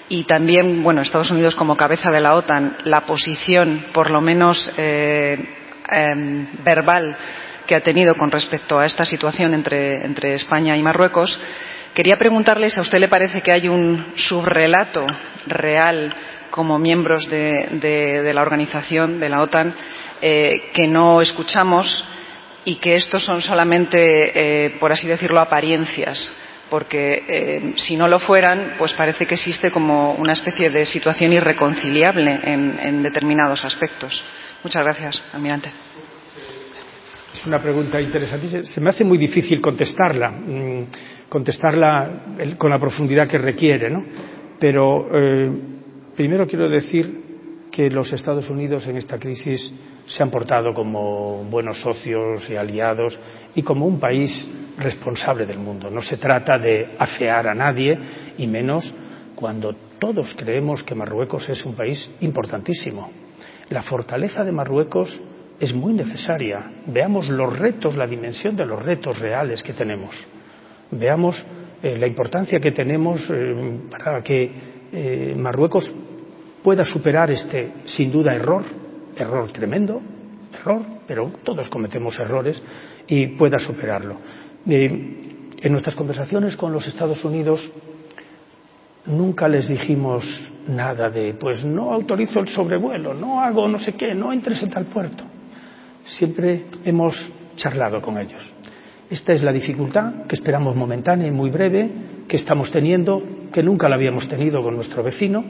y 0.10 0.26
también, 0.26 0.84
bueno, 0.84 1.00
Estados 1.00 1.32
Unidos 1.32 1.56
como 1.56 1.78
cabeza 1.78 2.12
de 2.12 2.20
la 2.20 2.36
OTAN, 2.36 2.76
la 2.84 3.06
posición, 3.06 3.86
por 3.94 4.12
lo 4.12 4.20
menos 4.20 4.70
eh, 4.76 5.38
em, 5.90 6.46
verbal, 6.66 7.16
que 7.66 7.74
ha 7.74 7.80
tenido 7.80 8.16
con 8.16 8.32
respecto 8.32 8.80
a 8.80 8.86
esta 8.86 9.06
situación 9.06 9.54
entre, 9.54 10.04
entre 10.04 10.34
España 10.34 10.76
y 10.76 10.84
Marruecos, 10.84 11.40
quería 11.94 12.18
preguntarle 12.18 12.70
si 12.70 12.80
a 12.80 12.84
usted 12.84 13.00
le 13.00 13.08
parece 13.08 13.40
que 13.40 13.54
hay 13.54 13.70
un 13.70 14.12
subrelato 14.18 15.06
real 15.46 16.14
como 16.58 16.80
miembros 16.80 17.30
de, 17.30 18.32
la 18.34 18.42
organización, 18.42 19.20
de 19.20 19.30
la 19.30 19.44
OTAN, 19.44 19.76
eh, 20.20 20.72
que 20.74 20.88
no 20.88 21.22
escuchamos 21.22 22.04
y 22.66 22.78
que 22.78 22.96
estos 22.96 23.24
son 23.24 23.44
solamente, 23.44 24.00
eh, 24.66 24.72
por 24.80 24.92
así 24.92 25.08
decirlo, 25.08 25.40
apariencias 25.40 26.34
porque 26.72 27.24
eh, 27.30 27.74
si 27.78 27.96
no 27.96 28.10
lo 28.10 28.20
fueran, 28.20 28.74
pues 28.78 28.94
parece 28.94 29.26
que 29.26 29.36
existe 29.36 29.72
como 29.72 30.16
una 30.16 30.34
especie 30.34 30.70
de 30.70 30.86
situación 30.86 31.32
irreconciliable 31.32 32.40
en, 32.44 33.04
determinados 33.04 33.64
aspectos. 33.64 34.26
Muchas 34.64 34.84
gracias, 34.84 35.24
almirante. 35.32 35.70
Es 37.36 37.46
una 37.46 37.60
pregunta 37.60 38.02
interesante. 38.02 38.66
Se 38.66 38.82
me 38.82 38.90
hace 38.90 39.06
muy 39.06 39.18
difícil 39.18 39.62
contestarla, 39.62 40.30
mm, 40.32 40.84
contestarla 41.30 42.10
con 42.58 42.70
la 42.70 42.80
profundidad 42.80 43.30
que 43.30 43.38
requiere, 43.38 43.90
¿no? 43.90 44.04
Pero 44.60 45.08
primero 46.18 46.48
quiero 46.48 46.68
decir 46.68 47.28
que 47.72 47.92
los 47.92 48.12
Estados 48.12 48.50
Unidos 48.50 48.88
en 48.88 48.98
esta 48.98 49.20
crisis 49.20 49.72
se 50.08 50.24
han 50.24 50.32
portado 50.32 50.74
como 50.74 51.44
buenos 51.44 51.80
socios 51.80 52.50
y 52.50 52.56
aliados 52.56 53.20
y 53.54 53.62
como 53.62 53.86
un 53.86 54.00
país 54.00 54.50
responsable 54.80 55.46
del 55.46 55.60
mundo. 55.60 55.92
No 55.92 56.02
se 56.02 56.18
trata 56.18 56.58
de 56.58 56.96
afear 56.98 57.48
a 57.48 57.54
nadie 57.54 57.96
y 58.36 58.48
menos 58.48 58.92
cuando 59.36 59.76
todos 60.00 60.34
creemos 60.36 60.82
que 60.82 60.96
Marruecos 60.96 61.48
es 61.50 61.64
un 61.66 61.76
país 61.76 62.10
importantísimo. 62.22 63.12
La 63.70 63.84
fortaleza 63.84 64.44
de 64.44 64.52
Marruecos 64.52 65.22
es 65.60 65.72
muy 65.72 65.94
necesaria. 65.94 66.82
Veamos 66.88 67.30
los 67.30 67.60
retos, 67.60 67.96
la 67.96 68.08
dimensión 68.08 68.56
de 68.56 68.66
los 68.66 68.82
retos 68.82 69.20
reales 69.20 69.62
que 69.62 69.74
tenemos. 69.74 70.16
Veamos 70.90 71.46
eh, 71.84 71.96
la 71.96 72.08
importancia 72.08 72.60
que 72.60 72.72
tenemos 72.72 73.30
eh, 73.30 73.82
para 73.92 74.24
que 74.24 74.78
eh, 74.92 75.36
Marruecos 75.38 75.94
pueda 76.68 76.84
superar 76.84 77.32
este, 77.32 77.72
sin 77.86 78.12
duda, 78.12 78.36
error, 78.36 78.62
error 79.16 79.50
tremendo, 79.54 80.02
error, 80.54 80.82
pero 81.08 81.32
todos 81.42 81.70
cometemos 81.70 82.20
errores, 82.20 82.62
y 83.08 83.28
pueda 83.38 83.58
superarlo. 83.58 84.18
en 84.66 85.72
nuestras 85.72 85.96
conversaciones 85.96 86.58
con 86.58 86.74
los 86.74 86.86
Estados 86.86 87.24
Unidos 87.24 87.72
nunca 89.06 89.48
les 89.48 89.70
dijimos 89.70 90.26
nada 90.68 91.10
de, 91.10 91.36
pues 91.36 91.64
no 91.64 91.94
autorizo 91.94 92.42
el 92.42 92.50
sobrevuelo, 92.50 93.14
no 93.14 93.40
hago 93.40 93.70
no 93.70 93.80
sé 93.80 93.94
qué, 93.94 94.14
no 94.14 94.34
entres 94.34 94.62
en 94.62 94.70
tal 94.70 94.88
puerto. 94.88 95.24
Siempre 96.04 96.66
hemos 96.84 97.16
charlado 97.56 98.02
con 98.02 98.18
ellos. 98.18 98.44
Esta 99.10 99.32
es 99.32 99.42
la 99.42 99.54
dificultad 99.54 100.26
que 100.28 100.36
esperamos 100.36 100.76
momentánea 100.76 101.30
y 101.30 101.32
muy 101.32 101.50
breve 101.50 101.90
que 102.28 102.36
estamos 102.36 102.70
teniendo, 102.72 103.24
que 103.54 103.64
nunca 103.64 103.88
la 103.88 103.96
habíamos 103.96 104.28
tenido 104.28 104.62
con 104.62 104.76
nuestro 104.76 105.02
vecino, 105.02 105.46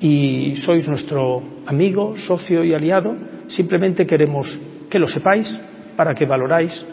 y 0.00 0.56
sois 0.56 0.86
nuestro 0.88 1.42
amigo, 1.66 2.16
socio 2.16 2.64
y 2.64 2.74
aliado, 2.74 3.14
simplemente 3.48 4.06
queremos 4.06 4.58
que 4.90 4.98
lo 4.98 5.08
sepáis 5.08 5.48
para 5.96 6.14
que 6.14 6.26
valoráis, 6.26 6.84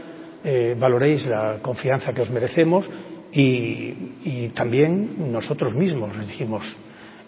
eh, 0.43 0.75
valoréis 0.79 1.25
la 1.25 1.59
confianza 1.61 2.13
que 2.13 2.21
os 2.21 2.31
merecemos 2.31 2.89
y, 3.33 4.49
también 4.53 5.31
nosotros 5.31 5.75
mismos 5.75 6.15
les 6.17 6.27
dijimos 6.27 6.77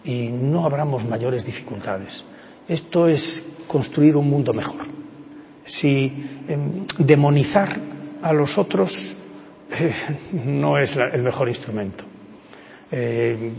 y 0.03 0.27
no 0.27 0.65
abramos 0.65 1.05
mayores 1.05 1.45
dificultades. 1.45 2.23
Esto 2.67 3.07
es 3.07 3.43
construir 3.67 4.15
un 4.17 4.29
mundo 4.29 4.53
mejor. 4.53 4.85
Si 5.65 6.11
em, 6.47 6.85
demonizar 6.99 7.79
a 8.21 8.33
los 8.33 8.57
otros 8.57 8.91
eh, 9.71 9.93
no 10.45 10.77
es 10.77 10.95
el 10.95 11.23
mejor 11.23 11.47
instrumento. 11.47 12.03
Eh, 12.91 13.51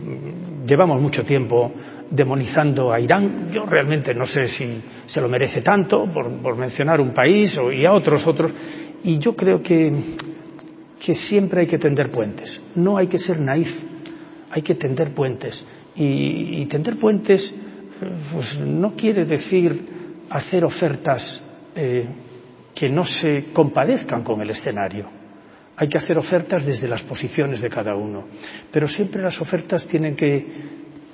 llevamos 0.65 1.01
mucho 1.03 1.25
tiempo 1.25 1.73
demonizando 2.15 2.93
a 2.93 3.01
Irán. 3.01 3.51
Yo 3.53 3.67
realmente 3.67 4.15
no 4.15 4.27
sé 4.27 4.49
si 4.49 4.81
se 5.07 5.21
lo 5.21 5.29
merece 5.29 5.61
tanto, 5.61 6.07
por, 6.07 6.57
mencionar 6.57 7.01
un 7.01 7.13
país 7.13 7.57
o, 7.59 7.73
y 7.73 7.85
a 7.85 7.93
otros, 7.93 8.27
otros. 8.27 8.53
Y 9.03 9.19
yo 9.19 9.35
creo 9.35 9.63
que, 9.63 9.93
que 11.05 11.15
siempre 11.15 11.63
hay 11.63 11.67
que 11.67 11.79
tender 11.79 12.11
puentes. 12.11 12.61
No 12.77 12.97
hay 12.97 13.09
que 13.09 13.19
ser 13.19 13.41
naif, 13.41 13.71
hay 14.51 14.63
que 14.63 14.75
tender 14.75 15.13
puentes. 15.13 15.65
Y, 15.97 16.67
tender 16.67 16.97
puentes 16.97 17.55
pues, 18.33 18.59
no 18.61 18.95
quiere 18.97 19.25
decir 19.25 20.25
hacer 20.31 20.65
ofertas 20.65 21.41
eh, 21.77 22.07
que 22.75 22.89
no 22.89 23.05
se 23.05 23.47
compadezcan 23.53 24.23
con 24.25 24.41
el 24.41 24.51
escenario. 24.51 25.09
Hay 25.77 25.89
que 25.89 25.99
hacer 25.99 26.19
ofertas 26.19 26.65
desde 26.65 26.89
las 26.89 27.03
posiciones 27.03 27.61
de 27.61 27.69
cada 27.69 27.95
uno. 27.95 28.25
Pero 28.71 28.89
siempre 28.89 29.23
las 29.23 29.41
ofertas 29.41 29.87
tienen 29.87 30.17
que 30.17 30.47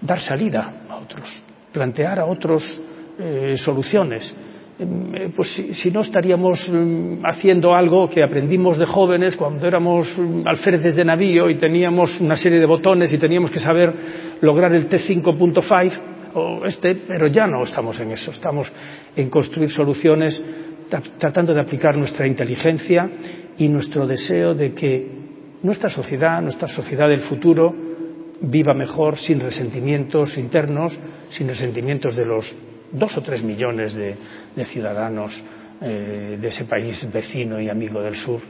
dar 0.01 0.21
salida 0.21 0.83
a 0.89 0.97
otros, 0.97 1.43
plantear 1.73 2.21
a 2.21 2.27
otros 2.27 2.81
eh, 3.19 3.57
soluciones. 3.57 4.35
Em, 4.79 5.15
eh, 5.15 5.33
pues 5.35 5.53
si, 5.73 5.91
no 5.91 6.01
estaríamos 6.01 6.67
mm, 6.69 7.25
haciendo 7.27 7.75
algo 7.75 8.09
que 8.09 8.23
aprendimos 8.23 8.79
de 8.79 8.87
jóvenes 8.87 9.37
cuando 9.37 9.67
éramos 9.67 10.09
mm, 10.17 10.47
alférezes 10.47 10.95
de 10.95 11.05
navío 11.05 11.51
y 11.51 11.57
teníamos 11.57 12.19
una 12.21 12.37
serie 12.37 12.59
de 12.59 12.67
botones 12.67 13.13
y 13.13 13.19
teníamos 13.19 13.51
que 13.51 13.61
saber 13.61 13.93
lograr 14.41 14.73
el 14.73 14.89
T5.5 14.89 15.93
o 16.33 16.65
este, 16.65 16.95
pero 16.95 17.27
ya 17.27 17.47
no 17.47 17.65
estamos 17.65 17.99
en 18.01 18.13
eso, 18.13 18.31
estamos 18.31 18.73
en 19.17 19.29
construir 19.29 19.71
soluciones 19.71 20.41
tratando 21.19 21.53
de 21.53 21.61
aplicar 21.61 21.97
nuestra 21.97 22.27
inteligencia 22.27 23.09
y 23.59 23.69
nuestro 23.69 24.07
deseo 24.07 24.55
de 24.55 24.73
que 24.73 25.07
nuestra 25.63 25.91
sociedad, 25.91 26.41
nuestra 26.41 26.69
sociedad 26.69 27.09
del 27.09 27.21
futuro, 27.21 27.90
viva 28.41 28.73
mejor 28.75 29.19
sin 29.19 29.41
resentimientos 29.41 30.37
internos, 30.39 30.99
sin 31.31 31.49
resentimientos 31.49 32.17
de 32.17 32.25
los 32.25 32.55
dos 32.93 33.17
o 33.17 33.23
tres 33.23 33.43
millones 33.43 33.95
de, 33.95 34.17
ciudadanos 34.65 35.43
eh, 35.81 36.39
de 36.41 36.49
ese 36.49 36.65
país 36.65 37.07
vecino 37.13 37.61
y 37.61 37.69
amigo 37.69 38.01
del 38.03 38.17
sur 38.17 38.41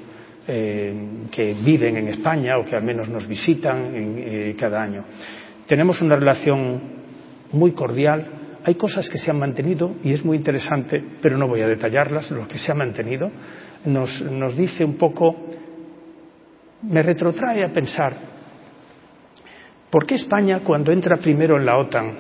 eh, 0.47 0.95
que 1.31 1.55
viven 1.55 1.97
en 1.97 2.09
España 2.09 2.59
o 2.59 2.65
que 2.65 2.77
al 2.77 2.83
menos 2.83 3.09
nos 3.09 3.29
visitan 3.29 3.93
eh, 3.95 4.57
cada 4.59 4.83
año. 4.83 5.05
Tenemos 5.67 6.01
una 6.03 6.17
relación 6.17 6.81
muy 7.53 7.73
cordial. 7.73 8.59
Hay 8.65 8.75
cosas 8.75 9.09
que 9.09 9.19
se 9.19 9.31
han 9.31 9.39
mantenido 9.39 9.97
y 10.03 10.13
es 10.13 10.25
muy 10.25 10.37
interesante, 10.37 11.03
pero 11.21 11.37
no 11.37 11.49
voy 11.49 11.63
a 11.63 11.67
detallarlas, 11.67 12.31
lo 12.31 12.47
que 12.47 12.59
se 12.59 12.73
ha 12.73 12.75
mantenido. 12.75 13.31
Nos, 13.87 14.23
nos 14.23 14.57
dice 14.57 14.85
un 14.85 14.97
poco, 14.97 15.37
me 16.83 17.03
retrotrae 17.03 17.65
a 17.65 17.73
pensar 17.73 18.40
¿Por 19.91 20.07
qué 20.07 20.15
España, 20.15 20.61
cuando 20.61 20.93
entra 20.93 21.17
primero 21.17 21.57
en 21.57 21.67
la 21.67 21.77
OTAN 21.77 22.15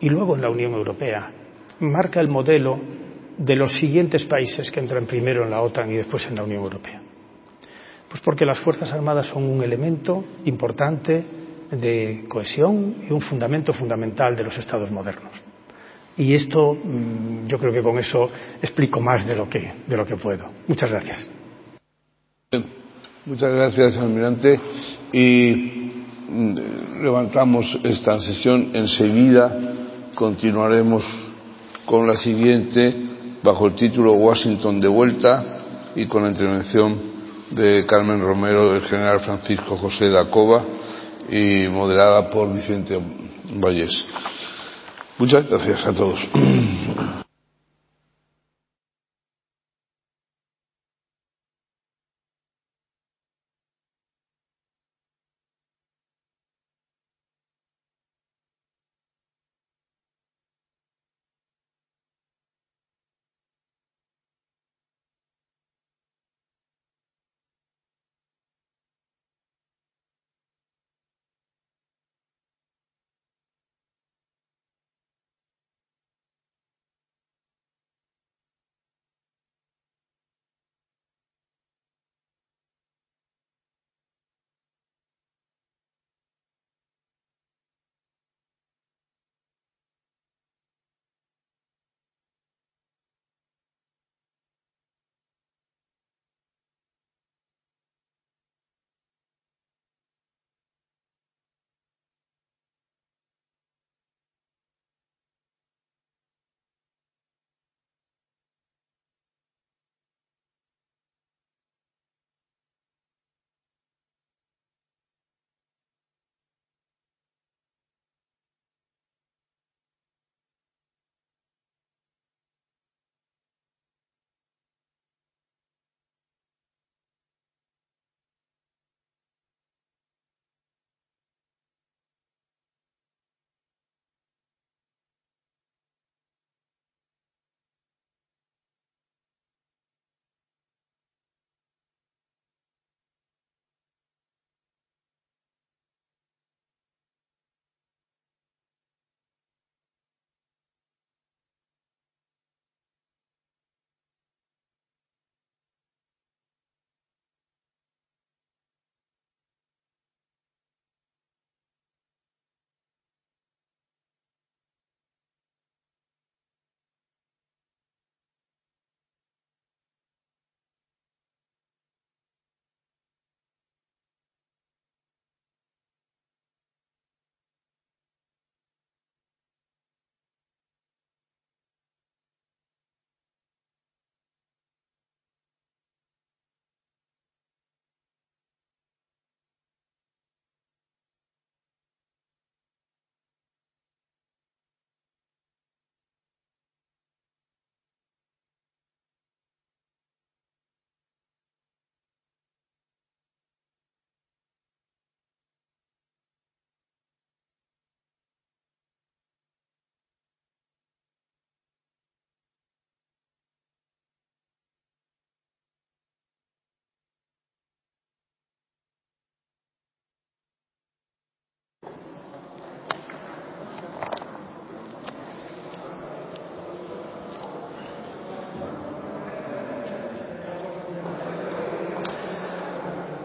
y 0.00 0.08
luego 0.08 0.34
en 0.34 0.42
la 0.42 0.50
Unión 0.50 0.72
Europea, 0.72 1.30
marca 1.80 2.20
el 2.20 2.28
modelo 2.28 2.78
de 3.36 3.54
los 3.54 3.78
siguientes 3.78 4.24
países 4.24 4.70
que 4.70 4.80
entran 4.80 5.06
primero 5.06 5.44
en 5.44 5.50
la 5.50 5.62
OTAN 5.62 5.90
y 5.92 5.96
después 5.96 6.26
en 6.26 6.34
la 6.34 6.42
Unión 6.42 6.64
Europea? 6.64 7.00
Pues 8.08 8.20
porque 8.22 8.44
las 8.44 8.58
Fuerzas 8.58 8.92
Armadas 8.92 9.28
son 9.28 9.44
un 9.44 9.62
elemento 9.62 10.24
importante 10.46 11.24
de 11.70 12.24
cohesión 12.28 13.04
y 13.08 13.12
un 13.12 13.20
fundamento 13.20 13.72
fundamental 13.72 14.34
de 14.34 14.44
los 14.44 14.56
Estados 14.58 14.90
modernos. 14.90 15.32
Y 16.16 16.34
esto, 16.34 16.74
mm, 16.74 17.46
yo 17.46 17.58
creo 17.58 17.72
que 17.72 17.82
con 17.82 17.98
eso 17.98 18.28
explico 18.60 19.00
más 19.00 19.24
de 19.24 19.36
lo 19.36 19.48
que, 19.48 19.72
de 19.86 19.96
lo 19.96 20.04
que 20.04 20.16
puedo. 20.16 20.50
Muchas 20.66 20.90
gracias. 20.90 21.30
Muchas 23.26 23.52
gracias, 23.52 23.98
almirante. 23.98 24.58
Y 25.12 25.87
levantamos 27.00 27.78
esta 27.84 28.18
sesión. 28.18 28.70
Enseguida 28.74 29.56
continuaremos 30.14 31.04
con 31.86 32.06
la 32.06 32.16
siguiente 32.16 32.94
bajo 33.42 33.66
el 33.66 33.74
título 33.74 34.12
Washington 34.12 34.80
de 34.80 34.88
vuelta 34.88 35.44
y 35.94 36.06
con 36.06 36.22
la 36.22 36.30
intervención 36.30 36.98
de 37.50 37.86
Carmen 37.86 38.20
Romero, 38.20 38.72
del 38.72 38.82
general 38.82 39.20
Francisco 39.20 39.76
José 39.76 40.10
Dacova 40.10 40.62
y 41.30 41.68
moderada 41.68 42.28
por 42.30 42.52
Vicente 42.52 42.98
Valles. 43.54 44.04
Muchas 45.18 45.48
gracias 45.48 45.86
a 45.86 45.92
todos. 45.92 46.28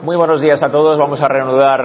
Muy 0.03 0.17
buenos 0.17 0.41
días 0.41 0.61
a 0.61 0.69
todos. 0.69 0.97
Vamos 0.99 1.21
a 1.21 1.29
reanudar 1.29 1.81